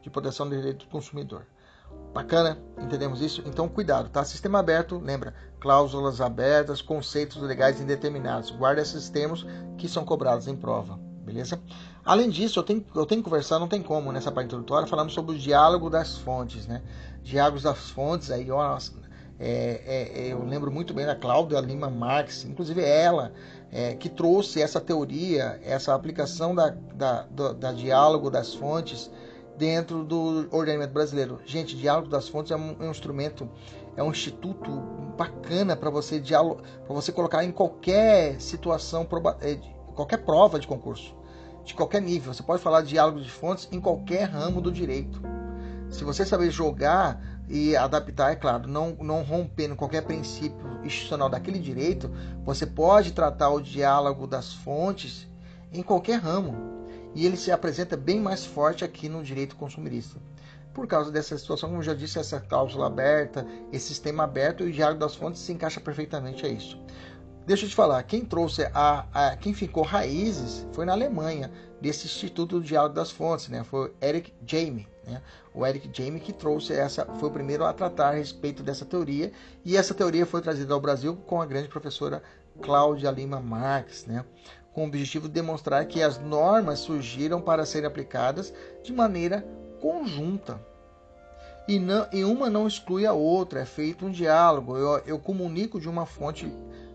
[0.02, 1.46] de proteção do direito do consumidor.
[2.12, 2.58] Bacana?
[2.78, 3.42] Entendemos isso?
[3.46, 4.22] Então, cuidado, tá?
[4.22, 5.32] Sistema aberto, lembra?
[5.58, 8.50] Cláusulas abertas, conceitos legais indeterminados.
[8.50, 9.46] Guarda esses termos
[9.78, 11.58] que são cobrados em prova, beleza?
[12.04, 15.14] Além disso, eu tenho, eu tenho que conversar, não tem como, nessa parte introdutória, falamos
[15.14, 16.82] sobre o diálogo das fontes, né?
[17.22, 18.78] Diálogos das fontes, aí, ó,
[19.38, 23.32] é, é, é, eu lembro muito bem da Cláudia Lima Marx, inclusive ela,
[23.72, 29.10] é, que trouxe essa teoria, essa aplicação da, da, da, da, diálogo das fontes
[29.58, 31.40] dentro do ordenamento brasileiro.
[31.44, 33.48] Gente, diálogo das fontes é um, é um instrumento,
[33.96, 34.70] é um instituto
[35.16, 39.06] bacana para você para você colocar em qualquer situação,
[39.40, 39.58] é,
[39.96, 41.12] qualquer prova de concurso,
[41.64, 42.32] de qualquer nível.
[42.32, 45.20] Você pode falar de diálogo de fontes em qualquer ramo do direito.
[45.90, 51.58] Se você saber jogar e adaptar, é claro, não, não rompendo qualquer princípio institucional daquele
[51.58, 52.10] direito,
[52.44, 55.28] você pode tratar o diálogo das fontes
[55.72, 56.74] em qualquer ramo.
[57.14, 60.18] E ele se apresenta bem mais forte aqui no direito consumirista.
[60.72, 64.70] Por causa dessa situação, como eu já disse, essa cláusula aberta, esse sistema aberto, e
[64.70, 66.76] o diálogo das fontes se encaixa perfeitamente a isso.
[67.46, 72.06] Deixa eu te falar, quem trouxe a, a, quem ficou raízes foi na Alemanha, desse
[72.06, 73.62] Instituto do Diálogo das Fontes, né?
[73.62, 75.22] Foi Eric Jaime, né?
[75.54, 79.32] O Eric Jaime que trouxe essa, foi o primeiro a tratar a respeito dessa teoria,
[79.64, 82.22] e essa teoria foi trazida ao Brasil com a grande professora
[82.60, 84.24] Cláudia Lima Marx, né?
[84.72, 88.52] Com o objetivo de demonstrar que as normas surgiram para serem aplicadas
[88.82, 89.46] de maneira
[89.80, 90.60] conjunta,
[91.66, 94.76] e, não, e, uma não exclui a outra, é feito um diálogo.
[94.76, 96.52] Eu, eu comunico de uma fonte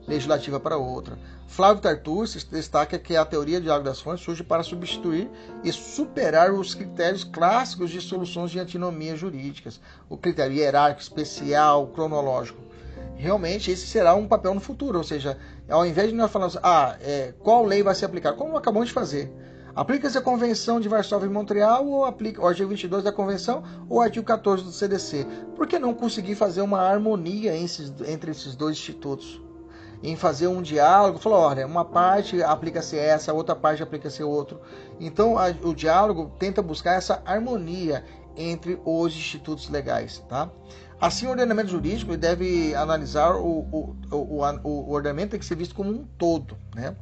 [0.10, 1.18] legislativa para outra.
[1.48, 5.30] Flávio Tartucci destaca que a teoria de água das fontes surge para substituir
[5.64, 9.80] e superar os critérios clássicos de soluções de antinomia jurídicas,
[10.10, 12.60] o critério hierárquico, especial, cronológico.
[13.16, 15.38] Realmente esse será um papel no futuro, ou seja,
[15.70, 18.94] ao invés de nós falarmos, ah, é, qual lei vai ser aplicada, como acabamos de
[18.94, 19.32] fazer,
[19.76, 24.00] Aplica-se a Convenção de Varsóvia e Montreal ou aplica o artigo 22 da Convenção ou
[24.00, 25.26] o artigo 14 do CDC?
[25.56, 29.40] Por que não conseguir fazer uma harmonia entre esses dois institutos?
[30.02, 34.60] Em fazer um diálogo, falou, olha, uma parte aplica-se essa, outra parte aplica-se outro.
[35.00, 38.04] Então a, o diálogo tenta buscar essa harmonia
[38.36, 40.50] entre os institutos legais, tá?
[41.02, 45.74] Assim, o ordenamento jurídico deve analisar o, o, o, o, ordenamento tem que ser visto
[45.74, 46.96] como um todo, né?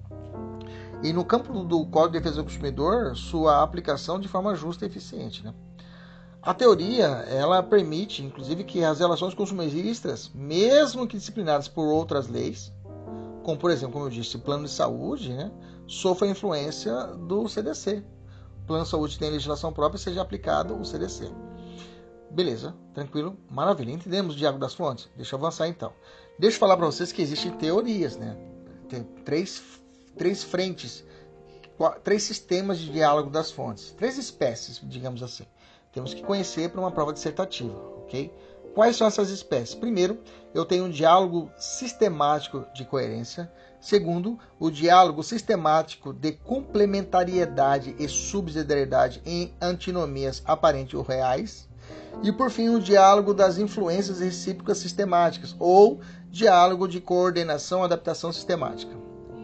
[1.03, 4.87] E no campo do Código de Defesa do Consumidor, sua aplicação de forma justa e
[4.87, 5.53] eficiente, né?
[6.41, 12.71] A teoria, ela permite, inclusive, que as relações consumeristas, mesmo que disciplinadas por outras leis,
[13.47, 15.49] como por exemplo, como eu disse, plano de saúde, né,
[15.87, 18.03] sofre a influência do CDC.
[18.61, 21.31] O plano de saúde tem legislação própria, seja aplicado o CDC.
[22.29, 23.91] Beleza, tranquilo, maravilha.
[23.93, 25.09] Entendemos o diálogo das fontes?
[25.15, 25.93] Deixa eu avançar então.
[26.37, 28.37] Deixa eu falar para vocês que existem teorias, né?
[28.89, 29.63] Tem três,
[30.17, 31.05] três frentes,
[32.03, 35.45] três sistemas de diálogo das fontes, três espécies, digamos assim.
[35.93, 38.29] Temos que conhecer para uma prova dissertativa, ok?
[38.75, 39.73] Quais são essas espécies?
[39.73, 40.19] Primeiro,
[40.57, 43.51] eu tenho um diálogo sistemático de coerência.
[43.79, 51.69] Segundo, o diálogo sistemático de complementariedade e subsidiariedade em antinomias aparentes ou reais.
[52.23, 56.01] E por fim, o diálogo das influências recíprocas sistemáticas ou
[56.31, 58.95] diálogo de coordenação adaptação sistemática.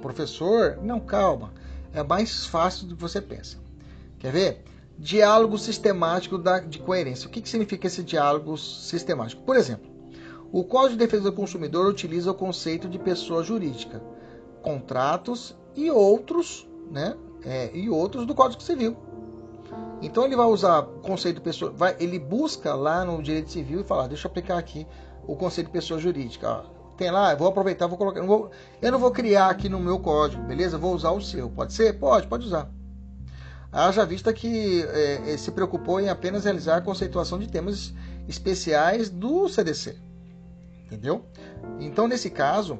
[0.01, 1.53] Professor, não, calma.
[1.93, 3.57] É mais fácil do que você pensa.
[4.17, 4.63] Quer ver?
[4.97, 7.27] diálogo sistemático da, de coerência.
[7.27, 9.41] O que, que significa esse diálogo sistemático?
[9.41, 9.92] Por exemplo,
[10.53, 14.03] O Código de Defesa do Consumidor utiliza o conceito de pessoa jurídica,
[14.61, 17.15] contratos e outros, né?
[17.43, 18.95] É, e outros do Código Civil.
[19.99, 23.81] Então ele vai usar o conceito de pessoa, vai, ele busca lá no direito civil
[23.81, 24.85] e fala, deixa eu aplicar aqui
[25.25, 26.47] o conceito de pessoa jurídica.
[26.47, 26.61] Ó,
[26.97, 29.97] tem lá, vou aproveitar, vou colocar, não vou, eu não vou criar aqui no meu
[29.97, 30.77] código, beleza?
[30.77, 31.49] Vou usar o seu.
[31.49, 31.93] Pode ser?
[31.93, 32.69] Pode, pode usar.
[33.71, 37.91] Haja vista que é, se preocupou em apenas realizar a conceituação de temas
[38.27, 40.12] especiais do CDC.
[40.93, 41.25] Entendeu?
[41.79, 42.77] Então, nesse caso,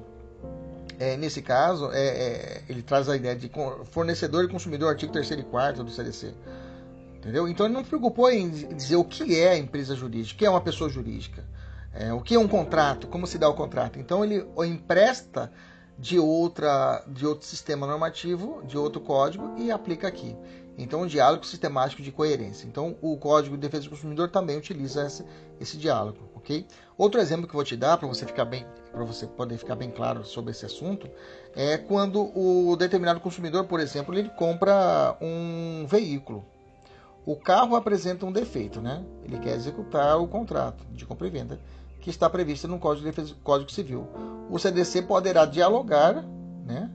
[0.99, 3.51] é, nesse caso, é, é, ele traz a ideia de
[3.85, 6.33] fornecedor e consumidor, artigo 3 e 4 do CDC.
[7.17, 7.47] Entendeu?
[7.47, 10.49] Então, ele não se preocupou em dizer o que é empresa jurídica, o que é
[10.49, 11.43] uma pessoa jurídica,
[11.93, 13.97] é, o que é um contrato, como se dá o contrato.
[13.97, 15.51] Então, ele empresta
[15.97, 20.35] de, outra, de outro sistema normativo, de outro código e aplica aqui.
[20.77, 22.67] Então, um diálogo sistemático de coerência.
[22.67, 25.23] Então, o Código de Defesa do Consumidor também utiliza esse,
[25.59, 26.67] esse diálogo, ok?
[26.97, 29.75] Outro exemplo que eu vou te dar para você ficar bem, para você poder ficar
[29.75, 31.09] bem claro sobre esse assunto,
[31.55, 36.45] é quando o determinado consumidor, por exemplo, ele compra um veículo.
[37.25, 39.03] O carro apresenta um defeito, né?
[39.23, 41.59] Ele quer executar o contrato de compra e venda
[42.01, 44.05] que está previsto no Código, de Defesa, Código Civil.
[44.49, 46.21] O CDC poderá dialogar,
[46.65, 46.91] né?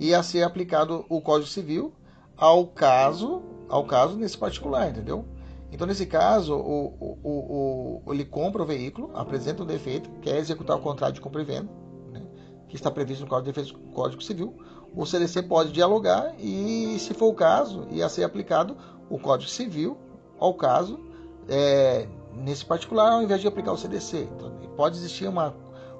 [0.00, 1.92] E a ser aplicado o Código Civil
[2.36, 5.24] ao caso, ao caso nesse particular, entendeu?
[5.72, 10.76] Então, nesse caso, o, o, o, ele compra o veículo, apresenta um defeito, quer executar
[10.76, 11.70] o contrato de compra e venda,
[12.12, 12.22] né,
[12.68, 14.54] que está previsto no Código, de Defesa, Código Civil.
[14.94, 18.76] O CDC pode dialogar e, se for o caso, ia ser aplicado
[19.08, 19.96] o Código Civil
[20.38, 21.00] ao caso,
[21.48, 24.28] é, nesse particular, ao invés de aplicar o CDC.
[24.36, 25.54] Então, pode existir uma,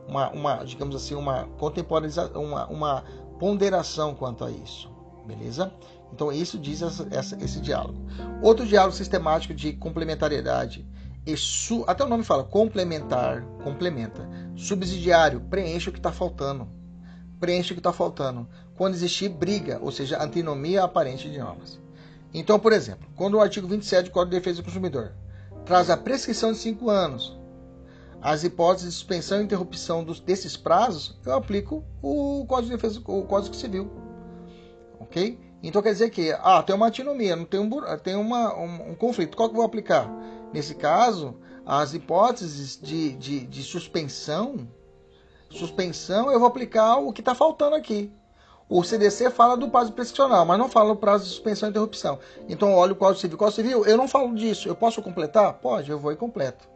[0.07, 3.05] uma, uma digamos assim, uma contemporalização, uma, uma
[3.39, 4.91] ponderação quanto a isso,
[5.27, 5.73] beleza?
[6.13, 7.99] Então, isso diz essa, essa, esse diálogo.
[8.43, 10.87] Outro diálogo sistemático de complementariedade.
[11.37, 14.29] Su, até o nome fala complementar, complementa.
[14.57, 16.69] Subsidiário, preenche o que está faltando.
[17.41, 18.49] Preenche o que está faltando.
[18.77, 21.81] Quando existir briga, ou seja, antinomia aparente de normas.
[22.35, 25.13] Então, por exemplo, quando o artigo 27 do Código de Defesa do Consumidor
[25.65, 27.39] traz a prescrição de 5 anos,
[28.21, 33.01] as hipóteses de suspensão e interrupção dos, desses prazos, eu aplico o Código de Defesa,
[33.05, 33.91] o Código Civil.
[34.99, 35.39] Ok?
[35.63, 37.71] Então quer dizer que ah, tem uma antinomia, não tem, um,
[38.03, 39.37] tem uma, um, um, conflito.
[39.37, 40.11] Qual que eu vou aplicar?
[40.53, 44.69] Nesse caso, as hipóteses de, de, de suspensão,
[45.51, 48.13] suspensão, eu vou aplicar o que está faltando aqui.
[48.69, 52.19] O CDC fala do prazo prescricional, mas não fala do prazo de suspensão e interrupção.
[52.49, 53.37] Então, olha o Código Civil.
[53.37, 54.67] Código Civil, eu não falo disso.
[54.67, 55.53] Eu posso completar?
[55.55, 56.67] Pode, eu vou e completo.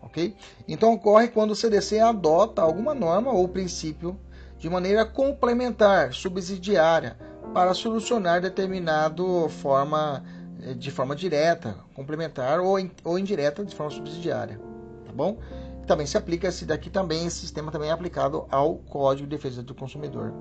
[0.00, 0.34] Ok?
[0.66, 4.18] Então, ocorre quando o CDC adota alguma norma ou princípio
[4.58, 7.18] de maneira complementar, subsidiária,
[7.52, 10.22] para solucionar determinado forma
[10.62, 14.60] eh, de forma direta, complementar ou, ou indireta de forma subsidiária,
[15.04, 15.38] tá bom?
[15.86, 19.62] Também se aplica esse daqui também, esse sistema também é aplicado ao Código de Defesa
[19.62, 20.32] do Consumidor.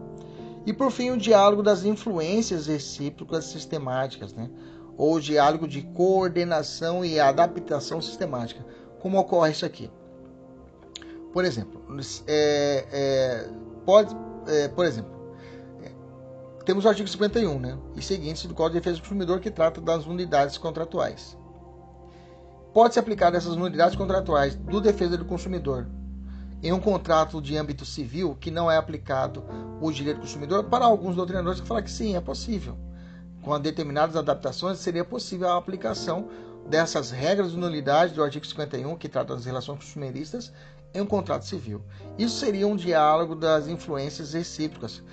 [0.65, 4.49] E por fim, o diálogo das influências recíprocas sistemáticas, né?
[4.97, 8.65] ou diálogo de coordenação e adaptação sistemática.
[8.99, 9.91] Como ocorre isso aqui?
[11.33, 11.81] Por exemplo,
[12.27, 13.49] é, é,
[13.85, 14.15] pode,
[14.47, 15.14] é, por exemplo,
[16.65, 19.79] temos o artigo 51 né, e seguintes do Código de Defesa do Consumidor que trata
[19.79, 21.37] das unidades contratuais.
[22.73, 25.87] Pode-se aplicar essas unidades contratuais do Defesa do Consumidor
[26.63, 29.43] em um contrato de âmbito civil que não é aplicado
[29.79, 32.75] o direito do consumidor, para alguns doutrinadores que falam que sim, é possível.
[33.43, 36.27] Com determinadas adaptações, seria possível a aplicação
[36.67, 40.51] dessas regras de nulidade do artigo 51, que trata das relações consumeristas,
[40.91, 41.83] em um contrato civil.
[42.17, 45.03] Isso seria um diálogo das influências recíprocas,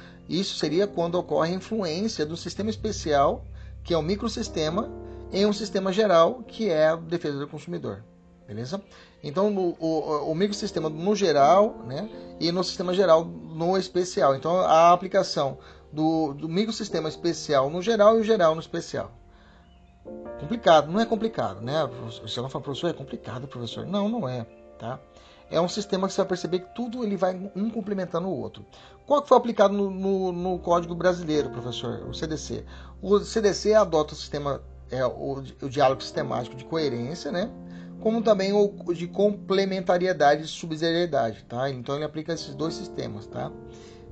[0.40, 3.44] isso seria quando ocorre influência do sistema especial,
[3.84, 4.90] que é o microsistema,
[5.32, 8.02] em um sistema geral, que é a defesa do consumidor.
[8.46, 8.82] Beleza?
[9.22, 12.08] Então, o, o microsistema no geral, né?
[12.40, 14.34] E no sistema geral no especial.
[14.34, 15.58] Então, a aplicação
[15.92, 19.12] do, do microsistema especial no geral e o geral no especial.
[20.40, 21.88] Complicado, não é complicado, né?
[22.22, 23.86] Você não fala, professor, é complicado, professor.
[23.86, 24.44] Não, não é,
[24.78, 24.98] tá?
[25.52, 28.64] É um sistema que você vai perceber que tudo ele vai um complementando o outro.
[29.06, 32.08] Qual que foi aplicado no, no, no Código Brasileiro, professor?
[32.08, 32.64] O CDC.
[33.02, 37.50] O CDC adota o sistema, é, o, o diálogo sistemático de coerência, né?
[38.00, 41.70] Como também o de complementariedade e subsidiariedade, tá?
[41.70, 43.52] Então ele aplica esses dois sistemas, tá?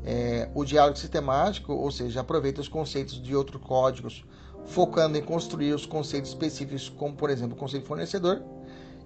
[0.05, 4.25] É, o diálogo sistemático, ou seja, aproveita os conceitos de outros códigos,
[4.67, 8.43] focando em construir os conceitos específicos, como por exemplo o conceito fornecedor,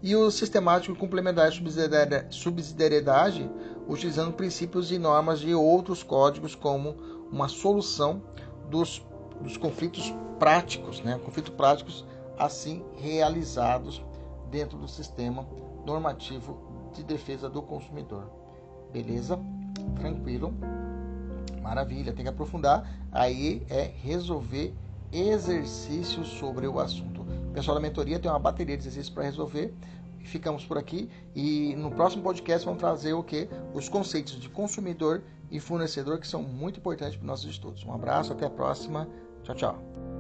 [0.05, 1.51] e o sistemático complementar
[2.31, 3.51] subsidiariedade,
[3.89, 6.95] utilizando princípios e normas de outros códigos como
[7.33, 8.23] uma solução
[8.69, 9.03] dos,
[9.41, 11.19] dos conflitos práticos, né?
[11.25, 12.05] conflitos práticos
[12.39, 14.05] assim realizados
[14.51, 15.49] dentro do sistema
[15.87, 18.31] normativo de defesa do consumidor.
[18.93, 19.41] Beleza?
[19.99, 20.53] Tranquilo?
[21.63, 22.87] Maravilha, tem que aprofundar.
[23.11, 24.75] Aí é resolver
[25.11, 27.14] exercícios sobre o assunto.
[27.55, 29.73] Pessoal da mentoria tem uma bateria de exercícios para resolver.
[30.25, 33.49] Ficamos por aqui e no próximo podcast vamos trazer o que?
[33.73, 37.85] Os conceitos de consumidor e fornecedor que são muito importantes para os nossos estudos.
[37.85, 39.09] Um abraço, até a próxima.
[39.45, 40.14] Tchau, tchau.